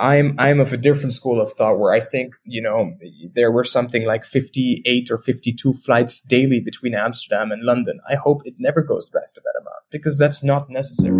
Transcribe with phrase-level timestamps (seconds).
[0.00, 2.94] I'm I'm of a different school of thought where I think you know
[3.34, 8.00] there were something like 58 or 52 flights daily between Amsterdam and London.
[8.08, 11.12] I hope it never goes back to that amount because that's not necessary.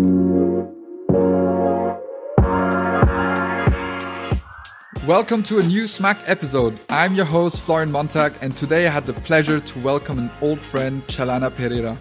[5.05, 6.79] Welcome to a new Smack episode.
[6.89, 10.59] I'm your host Florian Montag, and today I had the pleasure to welcome an old
[10.59, 11.99] friend, Chalana Perera.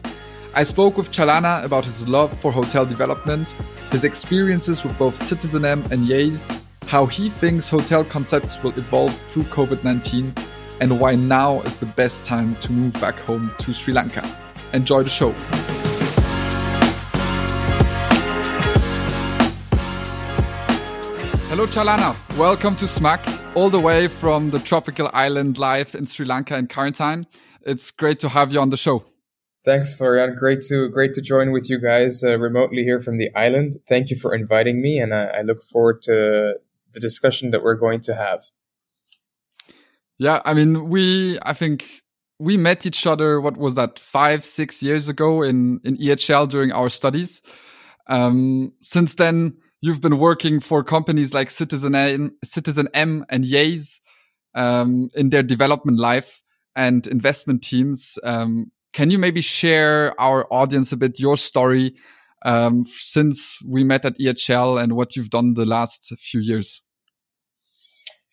[0.55, 3.53] I spoke with Chalana about his love for hotel development,
[3.93, 6.59] his experiences with both CitizenM and Yays,
[6.91, 10.35] how he thinks hotel concepts will evolve through COVID 19,
[10.81, 14.29] and why now is the best time to move back home to Sri Lanka.
[14.73, 15.31] Enjoy the show.
[21.49, 22.17] Hello, Chalana.
[22.37, 26.67] Welcome to Smack, all the way from the tropical island life in Sri Lanka in
[26.67, 27.29] quarantine.
[27.63, 29.05] It's great to have you on the show.
[29.65, 30.35] Thanks, Florian.
[30.35, 33.77] Great to great to join with you guys uh, remotely here from the island.
[33.89, 36.55] Thank you for inviting me, and I, I look forward to
[36.93, 38.45] the discussion that we're going to have.
[40.19, 42.03] Yeah, I mean, we I think
[42.39, 43.41] we met each other.
[43.41, 43.99] What was that?
[43.99, 47.43] Five, six years ago in in EHL during our studies.
[48.07, 54.01] Um, since then, you've been working for companies like Citizen M, Citizen M, and Yays
[54.55, 56.43] um, in their development life
[56.77, 58.19] and investment teams.
[58.23, 61.95] Um, can you maybe share our audience a bit your story
[62.43, 66.83] um, since we met at EHL and what you've done the last few years?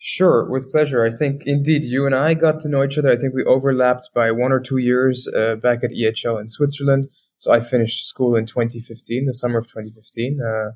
[0.00, 1.04] Sure, with pleasure.
[1.04, 3.10] I think indeed you and I got to know each other.
[3.10, 7.10] I think we overlapped by one or two years uh, back at EHL in Switzerland.
[7.36, 10.70] So I finished school in 2015, the summer of 2015, a uh,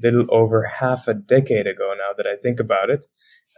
[0.00, 3.06] little over half a decade ago now that I think about it.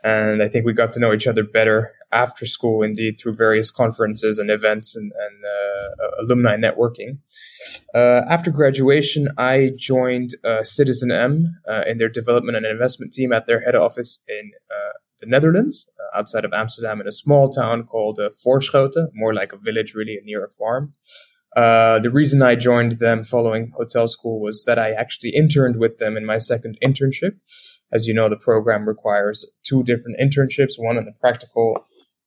[0.03, 3.71] And I think we got to know each other better after school, indeed, through various
[3.71, 7.19] conferences and events and, and uh, alumni networking.
[7.95, 13.33] Uh, after graduation, I joined uh, Citizen M uh, in their development and investment team
[13.33, 17.49] at their head office in uh, the Netherlands, uh, outside of Amsterdam, in a small
[17.49, 20.95] town called uh, Voorschoten, more like a village, really, near a farm.
[21.57, 25.99] Uh, the reason I joined them following hotel school was that I actually interned with
[25.99, 27.39] them in my second internship.
[27.93, 31.87] As you know, the program requires two different internships, one on the practical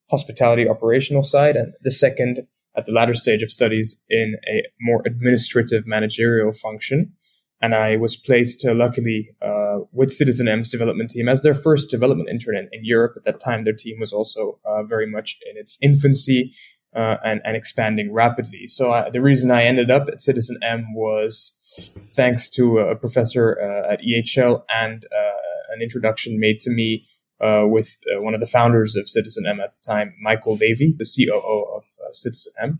[0.09, 5.01] hospitality operational side, and the second at the latter stage of studies in a more
[5.05, 7.11] administrative managerial function.
[7.59, 11.89] And I was placed, uh, luckily, uh, with Citizen M's development team as their first
[11.89, 13.13] development intern in, in Europe.
[13.17, 16.53] At that time, their team was also uh, very much in its infancy
[16.95, 18.67] uh, and, and expanding rapidly.
[18.67, 23.59] So I, the reason I ended up at Citizen M was thanks to a professor
[23.59, 27.03] uh, at EHL and uh, an introduction made to me
[27.41, 30.95] uh, with uh, one of the founders of Citizen M at the time, Michael Levie,
[30.97, 32.79] the COO of uh, Citizen M.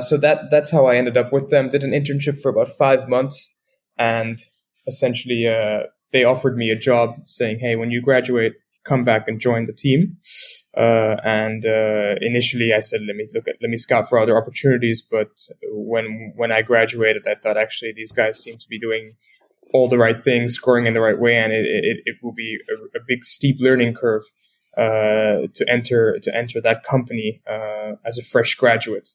[0.00, 1.68] so that that's how I ended up with them.
[1.68, 3.54] Did an internship for about five months,
[3.98, 4.38] and
[4.86, 5.46] essentially
[6.12, 9.72] they offered me a job, saying, "Hey, when you graduate, come back and join the
[9.72, 10.16] team."
[10.76, 14.36] Uh, and uh, initially, I said, "Let me look at, let me scout for other
[14.36, 15.30] opportunities." But
[15.62, 19.16] when when I graduated, I thought actually these guys seem to be doing
[19.72, 22.58] all the right things, scoring in the right way, and it it, it will be
[22.70, 24.22] a, a, big steep learning curve
[24.76, 29.10] uh, to enter to enter that company uh, as a fresh graduate.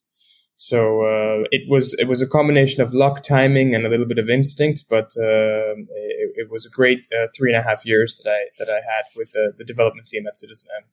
[0.55, 4.19] So uh, it was it was a combination of luck, timing, and a little bit
[4.19, 6.99] of instinct, but it, it, was a great
[7.35, 10.27] three and a half years that I that I had with the, the development team
[10.27, 10.83] at Citizen M.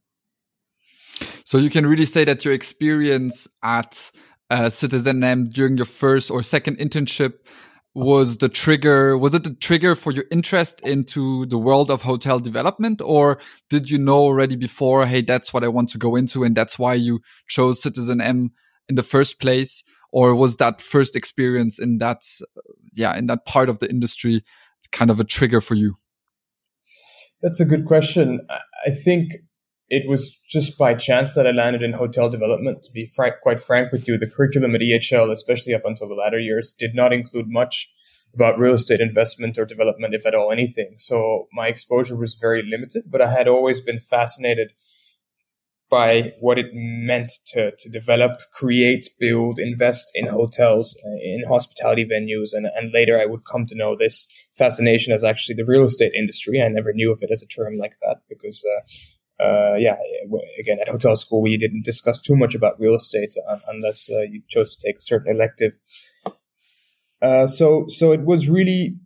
[1.45, 4.11] So you can really say that your experience at
[4.51, 7.35] uh, Citizen M during your first or second internship
[7.95, 12.39] was the trigger was it the trigger for your interest into the world of hotel
[12.39, 13.01] development?
[13.03, 16.57] Or did you know already before hey that's what i want to go into and
[16.57, 18.51] that's why you chose citizen m
[18.89, 19.83] in the first place?
[20.13, 22.23] Or was that first experience in that
[22.95, 24.45] yeah in that part of the industry
[24.93, 25.97] kind of a trigger for you?
[27.43, 28.41] That's a good question.
[28.87, 29.33] I think
[29.91, 32.85] it was just by chance that I landed in hotel development.
[32.85, 33.11] To be
[33.43, 36.95] quite frank with you, the curriculum at EHL, especially up until the latter years, did
[36.95, 37.93] not include much
[38.33, 40.93] about real estate investment or development, if at all anything.
[40.97, 44.71] So my exposure was very limited, but I had always been fascinated
[45.91, 52.51] by what it meant to, to develop, create, build, invest in hotels, in hospitality venues.
[52.53, 56.13] And, and later I would come to know this fascination as actually the real estate
[56.17, 56.63] industry.
[56.63, 58.83] I never knew of it as a term like that because uh,
[59.41, 59.97] uh, yeah,
[60.59, 63.35] again, at hotel school, we didn't discuss too much about real estate
[63.69, 65.79] unless uh, you chose to take a certain elective.
[67.23, 68.97] Uh, so, so it was really,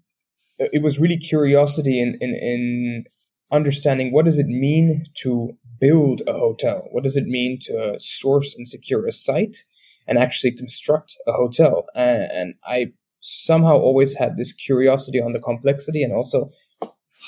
[0.58, 3.04] it was really curiosity in, in, in
[3.50, 6.88] understanding what does it mean to build a hotel?
[6.90, 9.58] What does it mean to source and secure a site
[10.06, 11.86] and actually construct a hotel?
[11.94, 16.50] And I somehow always had this curiosity on the complexity and also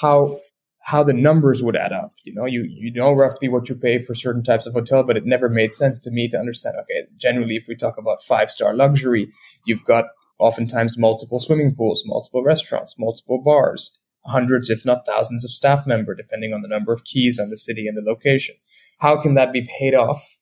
[0.00, 0.40] how
[0.86, 2.14] how the numbers would add up.
[2.22, 5.16] You know, you you know roughly what you pay for certain types of hotel, but
[5.16, 6.76] it never made sense to me to understand.
[6.82, 9.28] Okay, generally, if we talk about five star luxury,
[9.64, 10.04] you've got
[10.38, 16.14] oftentimes multiple swimming pools, multiple restaurants, multiple bars, hundreds, if not thousands, of staff member,
[16.14, 18.54] depending on the number of keys on the city and the location.
[19.00, 20.36] How can that be paid off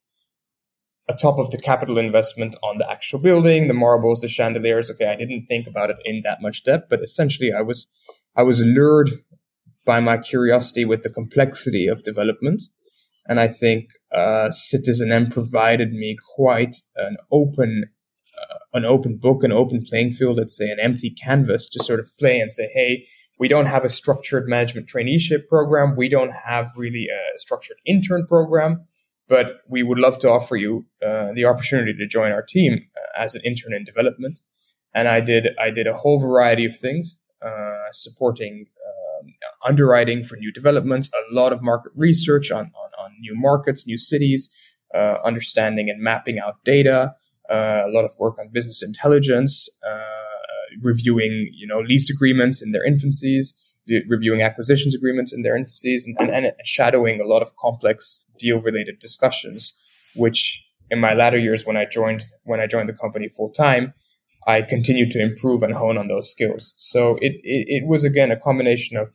[1.08, 4.90] atop of the capital investment on the actual building, the marbles, the chandeliers?
[4.90, 7.86] Okay, I didn't think about it in that much depth, but essentially, I was
[8.36, 9.10] I was lured
[9.84, 12.62] by my curiosity with the complexity of development.
[13.26, 17.84] And I think uh, Citizen M provided me quite an open,
[18.38, 20.36] uh, an open book, an open playing field.
[20.36, 23.06] Let's say an empty canvas to sort of play and say, "Hey,
[23.38, 25.96] we don't have a structured management traineeship program.
[25.96, 28.84] We don't have really a structured intern program,
[29.26, 33.22] but we would love to offer you uh, the opportunity to join our team uh,
[33.22, 34.40] as an intern in development."
[34.94, 38.66] And I did, I did a whole variety of things, uh, supporting
[39.66, 43.98] underwriting for new developments, a lot of market research on, on, on new markets, new
[43.98, 44.54] cities,
[44.94, 47.12] uh, understanding and mapping out data,
[47.50, 52.72] uh, a lot of work on business intelligence, uh, reviewing you know lease agreements in
[52.72, 53.76] their infancies,
[54.08, 58.60] reviewing acquisitions agreements in their infancies, and, and, and shadowing a lot of complex deal
[58.60, 59.78] related discussions,
[60.16, 63.92] which in my latter years when I joined when I joined the company full time,
[64.46, 66.74] I continued to improve and hone on those skills.
[66.76, 69.14] So it, it, it was again a combination of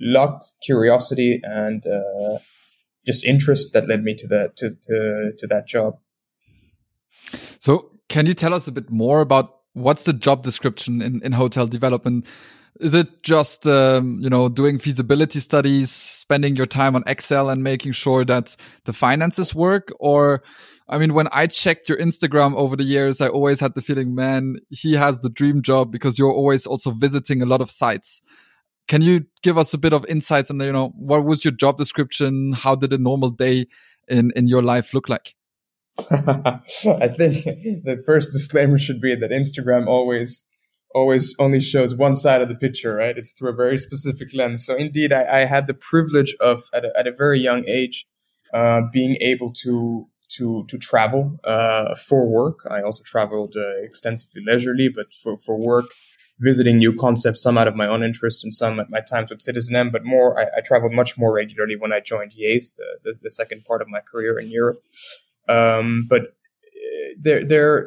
[0.00, 2.38] luck, curiosity, and uh,
[3.06, 5.98] just interest that led me to that to, to to that job.
[7.58, 11.32] So, can you tell us a bit more about what's the job description in in
[11.32, 12.26] hotel development?
[12.80, 17.62] Is it just um, you know doing feasibility studies, spending your time on Excel, and
[17.62, 20.42] making sure that the finances work, or
[20.88, 24.14] I mean, when I checked your Instagram over the years, I always had the feeling,
[24.14, 28.22] man, he has the dream job because you're always also visiting a lot of sites.
[28.88, 31.76] Can you give us a bit of insights on, you know, what was your job
[31.76, 32.54] description?
[32.54, 33.66] How did a normal day
[34.08, 35.34] in, in your life look like?
[36.10, 37.44] I think
[37.84, 40.46] the first disclaimer should be that Instagram always
[40.94, 43.18] always only shows one side of the picture, right?
[43.18, 44.64] It's through a very specific lens.
[44.64, 48.06] So indeed, I, I had the privilege of at a, at a very young age
[48.54, 50.06] uh, being able to
[50.36, 52.60] to to travel uh, for work.
[52.70, 55.86] I also traveled uh, extensively leisurely, but for for work,
[56.40, 59.42] visiting new concepts, some out of my own interest and some at my times with
[59.42, 62.84] Citizen M, but more, I, I traveled much more regularly when I joined Yays, the,
[63.04, 64.80] the, the, second part of my career in Europe.
[65.48, 67.86] Um, but uh, there, there,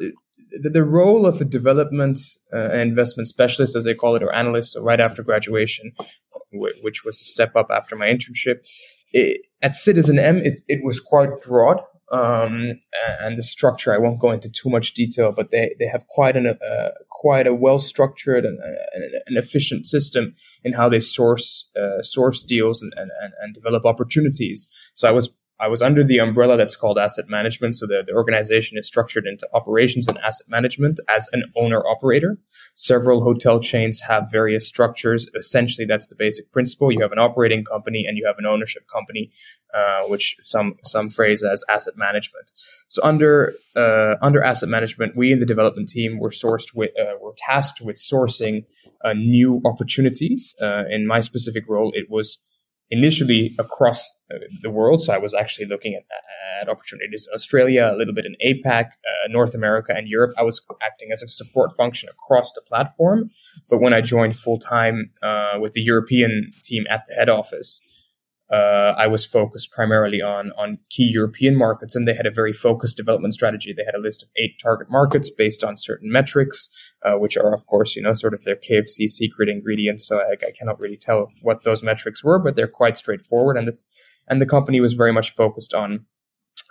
[0.52, 2.20] the, role of a development
[2.54, 5.94] uh, investment specialist, as they call it, or analyst, so right after graduation,
[6.52, 8.66] which was to step up after my internship,
[9.14, 11.82] it, at Citizen M, it, it was quite broad
[12.12, 12.80] um,
[13.22, 13.94] and the structure.
[13.94, 16.90] I won't go into too much detail, but they, they have quite an uh,
[17.22, 18.58] quite a well structured and
[19.28, 20.34] an efficient system
[20.64, 24.68] in how they source uh, source deals and, and, and develop opportunities.
[24.96, 25.30] So I was
[25.62, 27.76] I was under the umbrella that's called asset management.
[27.76, 32.38] So the, the organization is structured into operations and asset management as an owner operator.
[32.74, 35.30] Several hotel chains have various structures.
[35.36, 36.92] Essentially, that's the basic principle.
[36.92, 39.30] You have an operating company and you have an ownership company,
[39.74, 42.52] uh, which some some phrase as asset management.
[42.88, 47.18] So under uh, under asset management, we in the development team were sourced with uh,
[47.22, 48.66] were tasked with sourcing
[49.04, 50.56] uh, new opportunities.
[50.60, 52.40] Uh, in my specific role, it was
[52.92, 55.02] initially across uh, the world.
[55.02, 56.04] So I was actually looking at,
[56.62, 60.34] at opportunities in Australia, a little bit in APAC, uh, North America, and Europe.
[60.38, 63.30] I was acting as a support function across the platform.
[63.70, 67.82] But when I joined full time uh, with the European team at the head office,
[68.52, 72.52] uh, I was focused primarily on on key European markets, and they had a very
[72.52, 73.74] focused development strategy.
[73.74, 76.70] They had a list of eight target markets based on certain metrics,
[77.04, 80.06] uh, which are, of course, you know, sort of their KFC secret ingredients.
[80.06, 83.56] So I, I, cannot really tell what those metrics were, but they're quite straightforward.
[83.56, 83.86] And this
[84.28, 86.06] and the company was very much focused on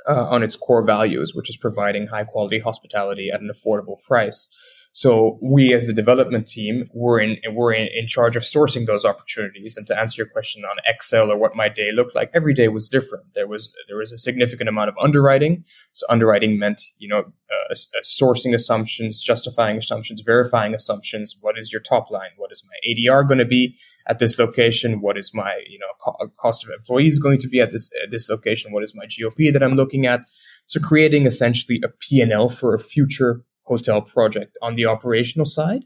[0.06, 4.48] uh, on its core values, which is providing high quality hospitality at an affordable price.
[4.92, 9.04] So we as the development team were in were in, in charge of sourcing those
[9.04, 9.76] opportunities.
[9.76, 12.66] And to answer your question on Excel or what my day looked like, every day
[12.66, 13.26] was different.
[13.34, 15.64] There was there was a significant amount of underwriting.
[15.92, 21.36] So underwriting meant you know uh, sourcing assumptions, justifying assumptions, verifying assumptions.
[21.40, 22.30] What is your top line?
[22.36, 23.76] What is my ADR going to be
[24.08, 25.00] at this location?
[25.00, 28.10] What is my you know co- cost of employees going to be at this at
[28.10, 28.72] this location?
[28.72, 30.22] What is my GOP that I'm looking at?
[30.66, 35.84] So creating essentially a P&L for a future hotel project on the operational side,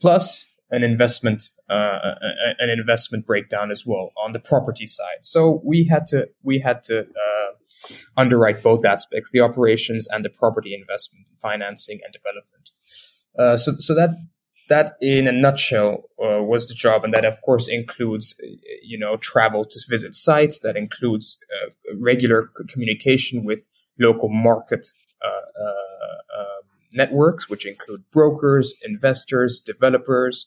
[0.00, 0.26] plus
[0.70, 2.14] an investment uh,
[2.58, 5.20] an investment breakdown as well on the property side.
[5.22, 7.50] So we had to we had to uh,
[8.16, 12.70] underwrite both aspects: the operations and the property investment, financing and development.
[13.38, 14.10] Uh, so so that
[14.68, 18.34] that in a nutshell uh, was the job, and that of course includes
[18.82, 20.58] you know travel to visit sites.
[20.60, 23.68] That includes uh, regular communication with
[23.98, 24.86] local market
[25.24, 26.44] uh, uh,
[26.96, 30.46] networks, which include brokers, investors, developers,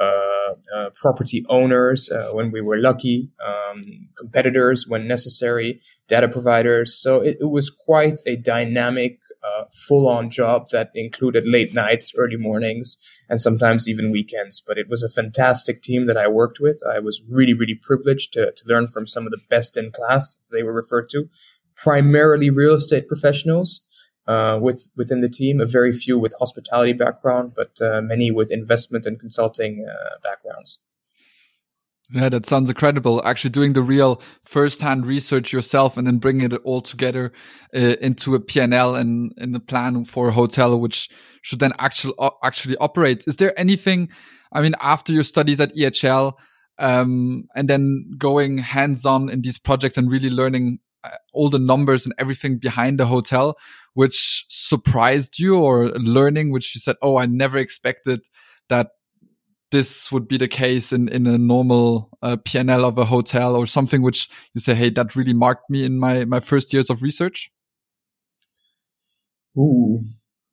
[0.00, 5.78] uh, uh, property owners uh, when we were lucky, um, competitors when necessary,
[6.08, 6.98] data providers.
[6.98, 12.12] So it, it was quite a dynamic, uh, full on job that included late nights,
[12.16, 12.96] early mornings,
[13.28, 14.58] and sometimes even weekends.
[14.66, 16.80] But it was a fantastic team that I worked with.
[16.90, 20.34] I was really, really privileged to, to learn from some of the best in class,
[20.40, 21.28] as they were referred to,
[21.76, 23.82] primarily real estate professionals
[24.26, 25.60] uh, with within the team.
[25.60, 30.80] A very few with hospitality background, but uh, many with investment and consulting uh, backgrounds.
[32.12, 33.22] Yeah, that sounds incredible.
[33.24, 37.32] Actually, doing the real first-hand research yourself and then bringing it all together
[37.74, 41.08] uh, into a PNL and in the plan for a hotel, which
[41.42, 43.24] should then actually actually operate.
[43.28, 44.08] Is there anything?
[44.52, 46.34] I mean, after your studies at EHL,
[46.78, 52.04] um, and then going hands-on in these projects and really learning uh, all the numbers
[52.04, 53.56] and everything behind the hotel,
[53.94, 58.20] which surprised you or learning, which you said, Oh, I never expected
[58.68, 58.90] that
[59.70, 63.66] this would be the case in, in a normal uh, PNL of a hotel or
[63.66, 67.02] something which you say, Hey, that really marked me in my, my first years of
[67.02, 67.50] research?
[69.58, 70.04] Ooh,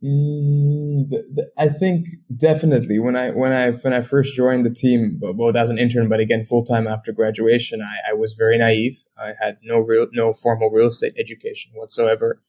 [0.04, 4.70] Mm, the, the, I think definitely when I when I when I first joined the
[4.70, 8.60] team, both as an intern, but again full time after graduation, I, I was very
[8.60, 9.06] naive.
[9.18, 12.40] I had no real no formal real estate education whatsoever,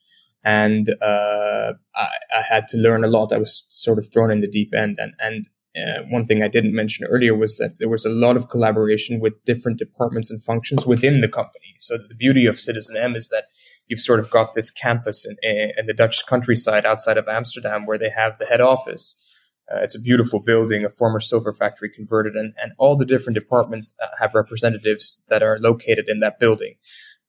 [0.45, 3.33] and uh, I, I, had to learn a lot.
[3.33, 6.49] I was sort of thrown in the deep end, and and uh, one thing I
[6.49, 10.43] didn't mention earlier was that there was a lot of collaboration with different departments and
[10.43, 11.75] functions within the company.
[11.79, 13.45] So the beauty of Citizen M is that
[13.87, 17.99] you've sort of got this campus in, in the Dutch countryside outside of Amsterdam where
[17.99, 19.25] they have the head office.
[19.71, 23.35] Uh, it's a beautiful building, a former silver factory converted, and, and all the different
[23.35, 26.75] departments uh, have representatives that are located in that building.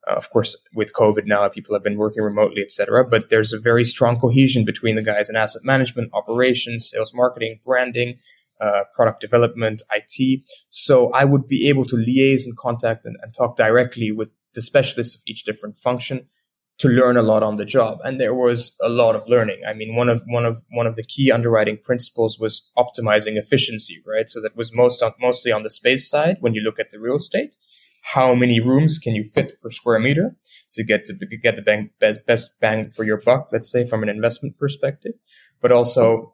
[0.10, 3.06] Uh, of course, with COVID now, people have been working remotely, etc.
[3.06, 7.60] But there's a very strong cohesion between the guys in asset management, operations, sales, marketing,
[7.64, 8.18] branding,
[8.62, 10.42] uh, product development, IT.
[10.70, 14.62] So I would be able to liaise and contact and, and talk directly with the
[14.62, 16.28] specialists of each different function
[16.80, 19.74] to learn a lot on the job and there was a lot of learning i
[19.74, 24.30] mean one of one of one of the key underwriting principles was optimizing efficiency right
[24.30, 27.00] so that was most on, mostly on the space side when you look at the
[27.00, 27.58] real estate
[28.14, 30.36] how many rooms can you fit per square meter
[30.70, 31.14] to get to
[31.44, 31.90] get the bang,
[32.26, 35.14] best bang for your buck let's say from an investment perspective
[35.62, 36.34] but also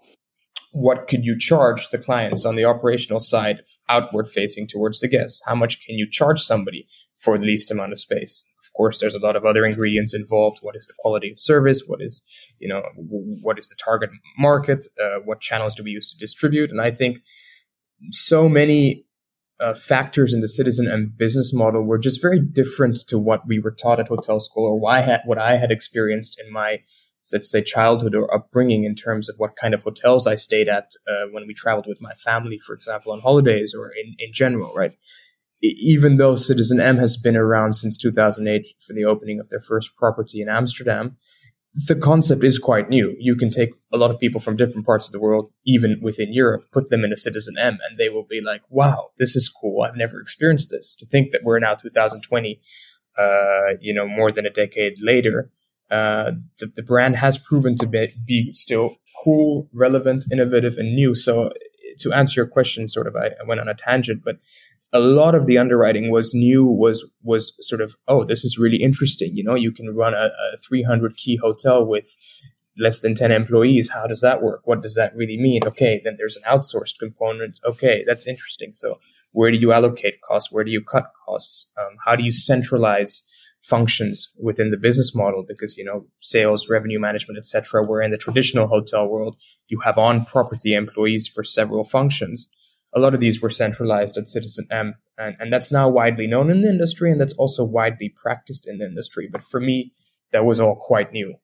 [0.71, 5.41] what could you charge the clients on the operational side outward facing towards the guests
[5.45, 6.85] how much can you charge somebody
[7.17, 10.59] for the least amount of space Of course, there's a lot of other ingredients involved.
[10.61, 11.83] What is the quality of service?
[11.87, 12.23] What is,
[12.59, 12.81] you know,
[13.41, 14.85] what is the target market?
[15.01, 16.71] Uh, what channels do we use to distribute?
[16.71, 17.19] And I think
[18.11, 19.04] so many
[19.59, 23.59] uh, factors in the Citizen M business model were just very different to what we
[23.59, 26.79] were taught at hotel school or why had, what I had experienced in my
[27.33, 30.91] let's say childhood or upbringing in terms of what kind of hotels I stayed at
[31.07, 34.75] uh, when we traveled with my family, for example, on holidays or in, in general,
[34.75, 34.93] right?
[35.61, 39.95] even though Citizen M has been around since 2008 for the opening of their first
[39.95, 41.17] property in Amsterdam,
[41.75, 43.15] the concept is quite new.
[43.19, 46.31] You can take a lot of people from different parts of the world, even within
[46.31, 49.49] Europe, put them in a Citizen M, and they will be like, wow, this is
[49.49, 49.81] cool.
[49.81, 50.95] I've never experienced this.
[50.95, 52.61] To think that we're now 2020,
[53.17, 55.51] uh, you know, more than a decade later,
[55.91, 61.13] uh, the, the brand has proven to be, be still cool, relevant, innovative, and new.
[61.13, 61.51] So
[61.99, 64.37] to answer your question, sort of, I, I went on a tangent, but
[64.93, 68.77] a lot of the underwriting was new was was sort of oh this is really
[68.77, 69.35] interesting.
[69.35, 72.15] You know you can run a, a 300 key hotel with
[72.77, 73.89] less than 10 employees.
[73.89, 74.61] How does that work?
[74.65, 75.61] What does that really mean?
[75.65, 77.59] Okay then there's an outsourced component.
[77.65, 78.73] Okay that's interesting.
[78.73, 78.99] So
[79.31, 80.51] where do you allocate costs?
[80.51, 81.71] Where do you cut costs?
[81.77, 83.23] Um, how do you centralize
[83.61, 85.43] functions within the business model?
[85.47, 89.35] Because you know sales revenue management etc where in the traditional hotel world.
[89.67, 92.49] You have on property employees for several functions
[92.95, 96.49] a lot of these were centralized at Citizen M, and, and that's now widely known
[96.49, 99.27] in the industry, and that's also widely practiced in the industry.
[99.29, 99.91] But for me,
[100.31, 101.35] that was all quite new.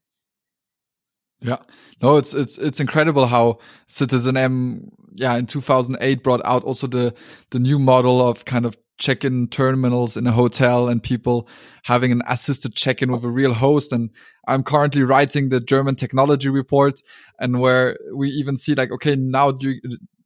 [1.41, 1.57] Yeah,
[2.01, 7.13] no, it's it's it's incredible how Citizen M, yeah, in 2008 brought out also the
[7.49, 11.49] the new model of kind of check-in terminals in a hotel and people
[11.83, 13.91] having an assisted check-in with a real host.
[13.91, 14.11] And
[14.47, 17.01] I'm currently writing the German technology report
[17.39, 19.73] and where we even see like, okay, now do,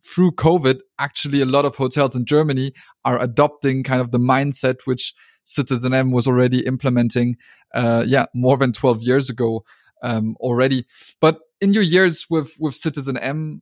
[0.04, 2.74] through COVID, actually a lot of hotels in Germany
[3.06, 5.14] are adopting kind of the mindset which
[5.46, 7.38] Citizen M was already implementing,
[7.74, 9.64] uh, yeah, more than 12 years ago,
[10.04, 10.86] um, already.
[11.22, 13.62] But in your years with, with Citizen M,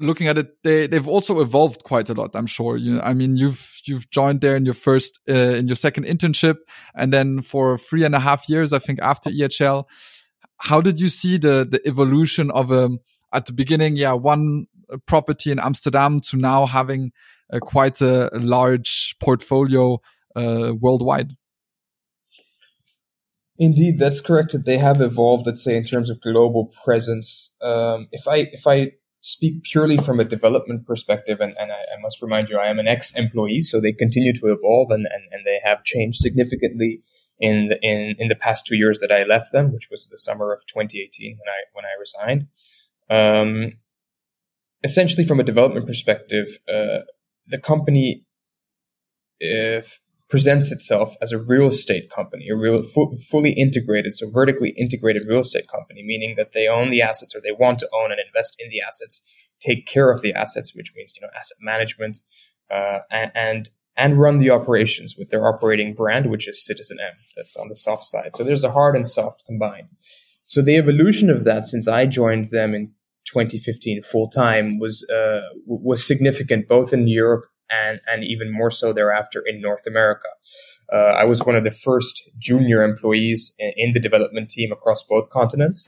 [0.00, 2.30] looking at it, they they've also evolved quite a lot.
[2.34, 2.76] I'm sure.
[2.76, 6.56] You, I mean, you've you've joined there in your first uh, in your second internship,
[6.94, 9.84] and then for three and a half years, I think after EHL.
[10.58, 13.00] How did you see the the evolution of um,
[13.32, 13.96] at the beginning?
[13.96, 14.66] Yeah, one
[15.06, 17.12] property in Amsterdam to now having
[17.60, 20.00] quite a, large portfolio
[20.36, 21.32] uh, worldwide.
[23.56, 24.52] Indeed, that's correct.
[24.52, 27.56] That they have evolved, let's say, in terms of global presence.
[27.62, 28.92] Um, if I if I
[29.24, 32.78] speak purely from a development perspective, and, and I, I, must remind you, I am
[32.78, 37.00] an ex-employee, so they continue to evolve, and, and, and they have changed significantly
[37.40, 40.18] in the, in in the past two years that I left them, which was the
[40.18, 42.48] summer of 2018 when I when I resigned.
[43.08, 43.78] Um,
[44.82, 47.00] essentially, from a development perspective, uh,
[47.46, 48.26] the company
[49.40, 50.00] if
[50.34, 55.22] presents itself as a real estate company, a real fu- fully integrated, so vertically integrated
[55.28, 58.18] real estate company, meaning that they own the assets or they want to own and
[58.26, 59.22] invest in the assets,
[59.60, 62.18] take care of the assets, which means you know asset management,
[62.68, 67.14] uh, and, and and run the operations with their operating brand, which is Citizen M.
[67.36, 68.34] That's on the soft side.
[68.34, 69.86] So there's a hard and soft combined.
[70.46, 72.88] So the evolution of that since I joined them in
[73.26, 78.92] 2015 full time was uh, was significant both in Europe and and even more so
[78.92, 80.28] thereafter in North America.
[80.92, 85.02] Uh, I was one of the first junior employees in, in the development team across
[85.02, 85.86] both continents,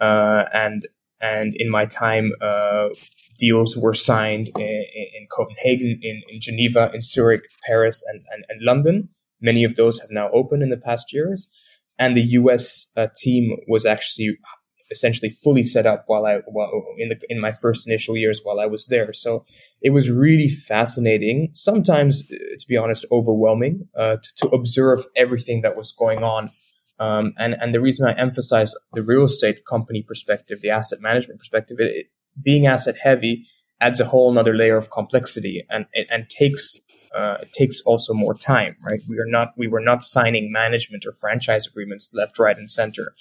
[0.00, 0.86] uh, and
[1.20, 2.88] and in my time, uh,
[3.38, 8.62] deals were signed in, in Copenhagen, in, in, Geneva, in Zurich, Paris, and, and, and,
[8.62, 9.08] London.
[9.40, 11.48] Many of those have now opened in the past years.
[11.98, 14.38] And the US uh, team was actually
[14.90, 18.60] essentially fully set up while I while in the in my first initial years while
[18.60, 19.12] I was there.
[19.12, 19.44] So
[19.82, 21.50] it was really fascinating.
[21.54, 26.50] Sometimes, uh, to be honest, overwhelming uh, to, to, observe everything that was going on.
[26.98, 31.38] Um, and and the reason I emphasize the real estate company perspective, the asset management
[31.38, 32.06] perspective, it, it,
[32.42, 33.44] being asset heavy
[33.80, 36.78] adds a whole another layer of complexity and and takes
[37.14, 39.00] uh, it takes also more time, right?
[39.08, 43.12] We are not we were not signing management or franchise agreements left, right, and center.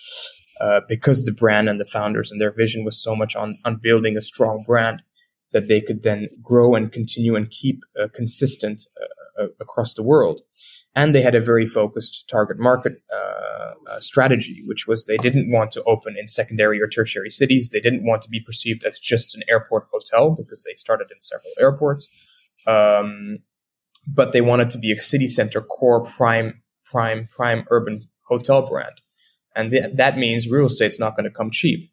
[0.59, 3.75] Uh, because the brand and the founders and their vision was so much on, on
[3.75, 5.03] building a strong brand
[5.51, 10.03] that they could then grow and continue and keep uh, consistent uh, uh across the
[10.03, 10.41] world.
[10.95, 15.71] And they had a very focused target market uh, strategy, which was they didn't want
[15.71, 17.69] to open in secondary or tertiary cities.
[17.69, 21.21] They didn't want to be perceived as just an airport hotel because they started in
[21.21, 22.09] several airports.
[22.65, 23.37] Um,
[24.07, 29.01] but they wanted to be a city center core prime, prime, prime urban hotel brand
[29.57, 31.91] and th- that means real estate's not going to come cheap.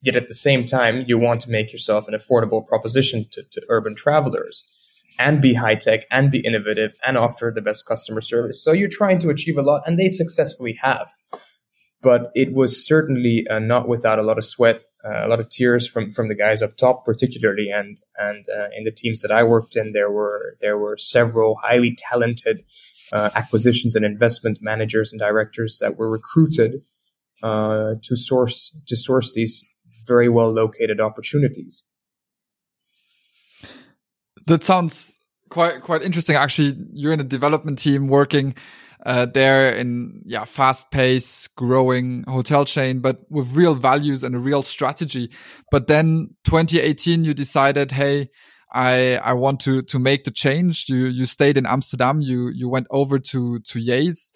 [0.00, 3.62] Yet at the same time, you want to make yourself an affordable proposition to, to
[3.68, 4.64] urban travelers
[5.18, 8.62] and be high tech and be innovative and offer the best customer service.
[8.62, 11.12] So you're trying to achieve a lot, and they successfully have.
[12.00, 15.48] But it was certainly uh, not without a lot of sweat, uh, a lot of
[15.48, 19.30] tears from from the guys up top, particularly, and and uh, in the teams that
[19.30, 22.64] I worked in, there were there were several highly talented
[23.12, 26.82] uh, acquisitions and investment managers and directors that were recruited
[27.42, 29.64] uh, to source to source these
[30.06, 31.84] very well located opportunities.
[34.46, 35.18] That sounds
[35.50, 36.36] quite quite interesting.
[36.36, 38.54] Actually, you're in a development team working
[39.04, 44.38] uh, there in yeah fast pace growing hotel chain, but with real values and a
[44.38, 45.30] real strategy.
[45.70, 48.30] But then 2018, you decided, hey
[48.72, 50.86] I I want to to make the change.
[50.88, 52.20] You you stayed in Amsterdam.
[52.20, 54.32] You you went over to to Yays.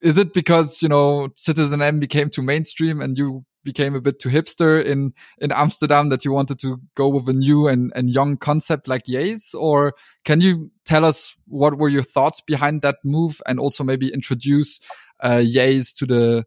[0.00, 4.18] Is it because you know Citizen M became too mainstream and you became a bit
[4.18, 8.08] too hipster in in Amsterdam that you wanted to go with a new and and
[8.08, 9.54] young concept like Yays?
[9.54, 9.92] Or
[10.24, 14.80] can you tell us what were your thoughts behind that move and also maybe introduce
[15.20, 16.44] uh, to the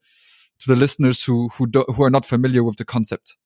[0.59, 3.37] to the listeners who who do, who are not familiar with the concept?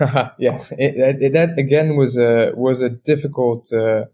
[0.38, 4.06] yeah, it, it, that again was a was a difficult uh,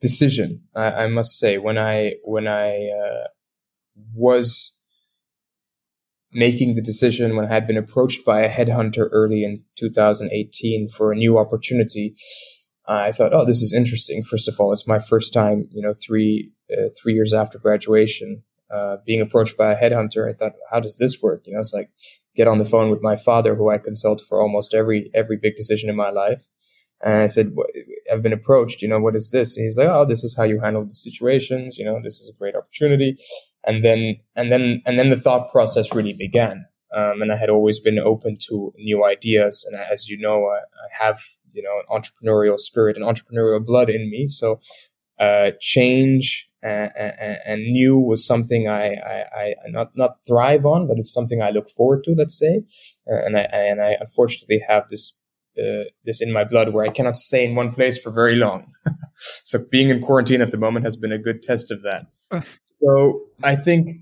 [0.00, 0.62] decision.
[0.74, 3.28] I, I, must say when I when I uh,
[4.14, 4.78] was
[6.32, 11.12] making the decision when I had been approached by a headhunter early in 2018 for
[11.12, 12.14] a new opportunity.
[12.86, 14.22] I thought, oh, this is interesting.
[14.22, 18.42] First of all, it's my first time, you know, three uh, three years after graduation,
[18.74, 20.28] uh, being approached by a headhunter.
[20.28, 21.42] I thought, how does this work?
[21.46, 21.90] You know, it's like
[22.34, 25.54] get on the phone with my father, who I consult for almost every every big
[25.54, 26.48] decision in my life.
[27.04, 27.54] And I said,
[28.10, 29.56] I've been approached, you know, what is this?
[29.56, 31.76] And he's like, oh, this is how you handle the situations.
[31.76, 33.16] You know, this is a great opportunity.
[33.66, 36.64] And then, and then, and then the thought process really began.
[36.96, 39.68] Um, and I had always been open to new ideas.
[39.70, 41.18] And as you know, I, I have,
[41.52, 44.26] you know, an entrepreneurial spirit and entrepreneurial blood in me.
[44.26, 44.60] So,
[45.18, 50.98] uh, change and, and new was something I, I, I, not not thrive on, but
[50.98, 52.14] it's something I look forward to.
[52.16, 52.62] Let's say,
[53.10, 55.18] uh, and I and I unfortunately have this
[55.58, 58.72] uh, this in my blood where I cannot stay in one place for very long.
[59.44, 62.06] so being in quarantine at the moment has been a good test of that.
[62.64, 63.98] so I think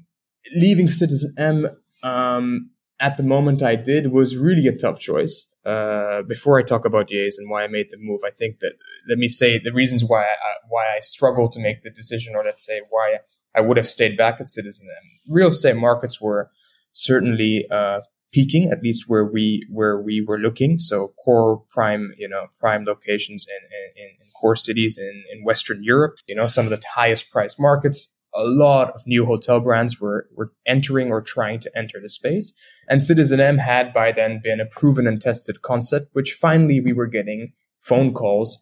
[0.55, 1.67] leaving Citizen M
[2.03, 2.71] um,
[3.01, 5.52] at the moment I did was really a tough choice.
[5.65, 8.73] Uh, before I talk about Yays and why I made the move, I think that
[9.09, 12.45] let me say the reasons why I, why I struggled to make the decision, or
[12.45, 13.19] let's say why
[13.55, 14.89] I would have stayed back at Citizen.
[15.29, 16.51] Real estate markets were
[16.93, 18.01] certainly uh,
[18.33, 20.79] peaking, at least where we where we were looking.
[20.79, 25.85] So core prime, you know, prime locations in, in, in core cities in, in Western
[25.85, 26.17] Europe.
[26.27, 28.19] You know, some of the highest priced markets.
[28.35, 32.53] A lot of new hotel brands were were entering or trying to enter the space,
[32.89, 36.93] and Citizen M had by then been a proven and tested concept, which finally we
[36.93, 38.59] were getting phone calls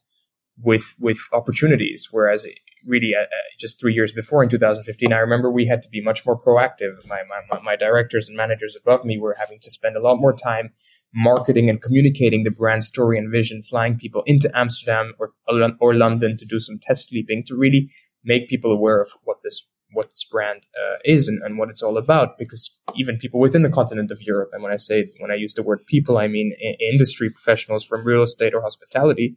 [0.63, 2.09] with with opportunities.
[2.11, 2.47] Whereas
[2.87, 3.27] really uh, uh,
[3.59, 7.07] just three years before in 2015, I remember we had to be much more proactive.
[7.07, 10.33] My, my, my directors and managers above me were having to spend a lot more
[10.33, 10.71] time
[11.13, 15.33] marketing and communicating the brand story and vision, flying people into Amsterdam or,
[15.81, 17.91] or London to do some test sleeping to really
[18.25, 21.83] make people aware of what this what this brand uh, is and, and what it's
[21.83, 25.33] all about because even people within the continent of Europe and when I say when
[25.33, 26.55] I use the word people I mean
[26.93, 29.37] industry professionals from real estate or hospitality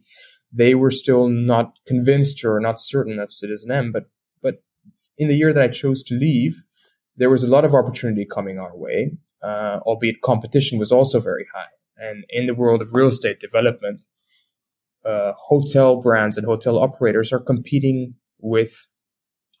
[0.54, 3.92] they were still not convinced or not certain of Citizen M.
[3.92, 4.04] But
[4.40, 4.62] but
[5.18, 6.62] in the year that I chose to leave,
[7.16, 11.46] there was a lot of opportunity coming our way, uh, albeit competition was also very
[11.54, 11.72] high.
[11.96, 14.06] And in the world of real estate development,
[15.04, 18.86] uh, hotel brands and hotel operators are competing with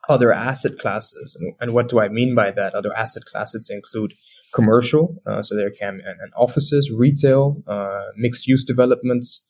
[0.08, 1.36] other asset classes.
[1.40, 2.74] And, and, what do I mean by that?
[2.74, 4.14] Other asset classes include
[4.52, 9.42] commercial, uh, so there can and, and offices, retail, uh, mixed use developments,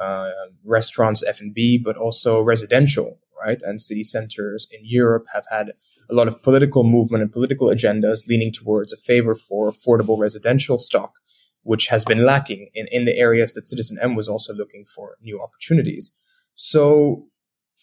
[0.00, 0.30] uh,
[0.64, 3.60] restaurants, F&B, but also residential, right?
[3.62, 5.72] And city centers in Europe have had
[6.10, 10.78] a lot of political movement and political agendas leaning towards a favor for affordable residential
[10.78, 11.14] stock,
[11.62, 15.16] which has been lacking in, in the areas that Citizen M was also looking for
[15.20, 16.12] new opportunities.
[16.54, 17.26] So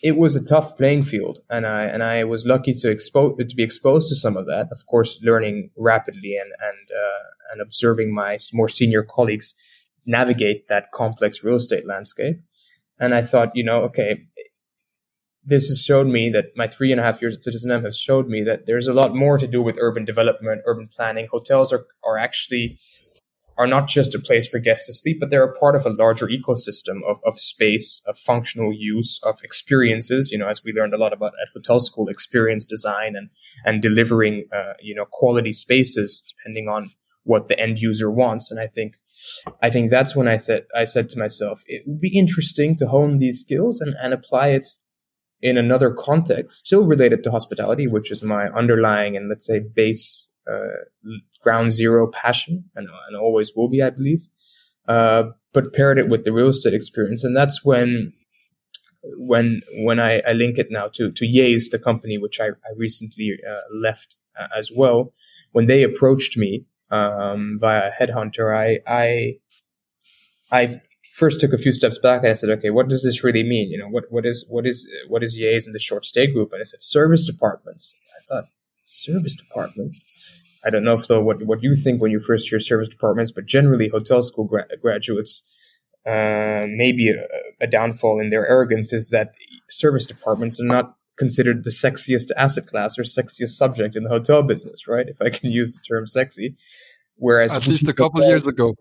[0.02, 3.56] it was a tough playing field, and I and I was lucky to expose to
[3.56, 4.68] be exposed to some of that.
[4.72, 9.54] Of course, learning rapidly and and uh, and observing my more senior colleagues
[10.06, 12.38] navigate that complex real estate landscape.
[13.00, 14.24] And I thought, you know, okay,
[15.44, 17.98] this has showed me that my three and a half years at Citizen M has
[17.98, 21.28] showed me that there's a lot more to do with urban development, urban planning.
[21.32, 22.80] Hotels are, are actually
[23.58, 25.90] are not just a place for guests to sleep, but they're a part of a
[25.90, 30.30] larger ecosystem of, of space, of functional use, of experiences.
[30.32, 33.30] You know, as we learned a lot about at hotel school, experience design and
[33.64, 36.92] and delivering, uh, you know, quality spaces depending on
[37.24, 38.52] what the end user wants.
[38.52, 38.98] And I think
[39.62, 42.88] I think that's when I said I said to myself, it would be interesting to
[42.88, 44.68] hone these skills and, and apply it
[45.42, 50.30] in another context, still related to hospitality, which is my underlying and let's say base
[51.42, 54.28] ground zero passion, and, and always will be, I believe.
[54.88, 58.14] Uh, but paired it with the real estate experience, and that's when
[59.18, 62.72] when when I, I link it now to to Yays, the company which I, I
[62.78, 65.14] recently uh, left uh, as well.
[65.52, 69.36] When they approached me um, via headhunter, I, I,
[70.52, 70.82] I
[71.16, 73.70] first took a few steps back and I said, okay, what does this really mean?
[73.70, 76.52] You know, what, what is, what is, what is Yays in the short stay group?
[76.52, 77.96] And I said, serviced apartments.
[78.18, 78.46] I thought,
[78.86, 80.06] serviced apartments?
[80.66, 83.32] I don't know if though what, what you think when you first hear serviced apartments,
[83.32, 85.56] but generally hotel school gra- graduates,
[86.08, 87.26] uh, maybe a,
[87.62, 89.36] a downfall in their arrogance is that
[89.70, 94.44] serviced apartments are not considered the sexiest asset class or sexiest subject in the hotel
[94.44, 95.08] business, right?
[95.08, 96.56] If I can use the term sexy.
[97.18, 98.76] Whereas at least a couple hotel, years ago.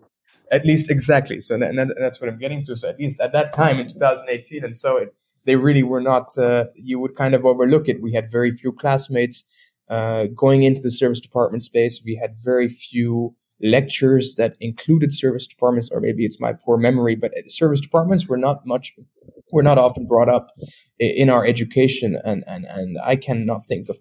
[0.51, 1.39] At least exactly.
[1.39, 2.75] So and that's what I'm getting to.
[2.75, 5.15] So at least at that time in 2018, and so it,
[5.45, 6.37] they really were not.
[6.37, 8.01] Uh, you would kind of overlook it.
[8.01, 9.45] We had very few classmates
[9.89, 12.01] uh, going into the serviced apartment space.
[12.03, 17.15] We had very few lectures that included serviced apartments, or maybe it's my poor memory,
[17.15, 18.93] but serviced apartments were not much
[19.51, 20.49] were not often brought up
[20.99, 23.97] in our education, and and and I cannot think of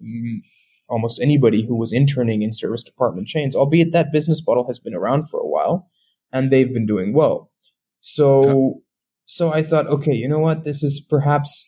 [0.88, 4.94] almost anybody who was interning in serviced apartment chains, albeit that business model has been
[4.94, 5.88] around for a while,
[6.33, 7.51] and they've been doing well.
[8.01, 8.83] So
[9.27, 11.66] so I thought, okay, you know what, this is perhaps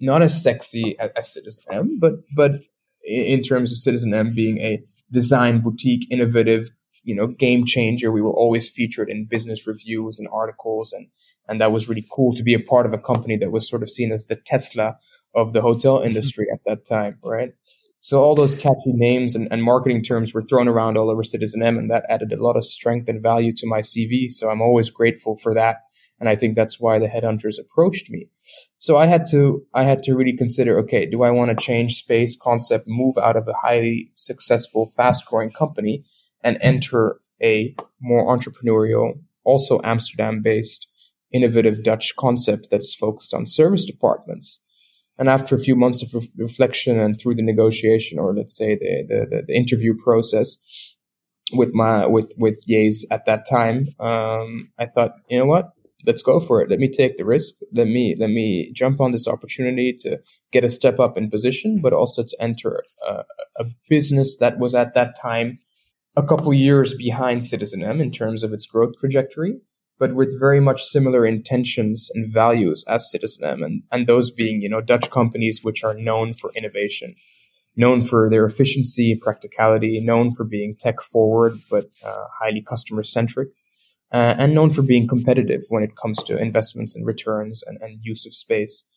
[0.00, 2.60] not as sexy as, as Citizen M, but but
[3.04, 6.70] in terms of Citizen M being a design boutique, innovative
[7.04, 8.12] you know game changer.
[8.12, 11.08] We were always featured in business reviews and articles, and
[11.48, 13.82] and that was really cool to be a part of a company that was sort
[13.82, 14.96] of seen as the Tesla
[15.34, 16.08] of the hotel mm-hmm.
[16.08, 17.52] industry at that time, right?
[18.00, 21.62] So all those catchy names and, and marketing terms were thrown around all over Citizen
[21.62, 24.30] M, and that added a lot of strength and value to my CV.
[24.30, 25.76] So I'm always grateful for that.
[26.20, 28.28] And I think that's why the headhunters approached me.
[28.78, 31.96] So I had to, I had to really consider, okay, do I want to change
[31.96, 36.04] space concept, move out of a highly successful, fast growing company
[36.44, 40.88] and enter a more entrepreneurial, also Amsterdam based
[41.32, 44.60] innovative Dutch concept that is focused on serviced apartments.
[45.18, 48.76] And after a few months of re- reflection and through the negotiation, or let's say
[48.76, 50.96] the, the, the interview process
[51.52, 55.72] with my with with Yays at that time, um, I thought, you know what,
[56.06, 56.70] let's go for it.
[56.70, 57.54] Let me take the risk.
[57.72, 60.18] Let me let me jump on this opportunity to
[60.50, 63.24] get a step up in position, but also to enter a,
[63.58, 65.58] a business that was at that time
[66.16, 69.58] a couple years behind Citizen M in terms of its growth trajectory,
[69.98, 74.60] but with very much similar intentions and values as Citizen M, and, and those being,
[74.60, 77.14] you know, Dutch companies which are known for innovation,
[77.76, 83.48] known for their efficiency, practicality, known for being tech forward, but uh, highly customer centric,
[84.12, 87.98] uh, and known for being competitive when it comes to investments and returns and, and
[88.02, 88.88] use of space.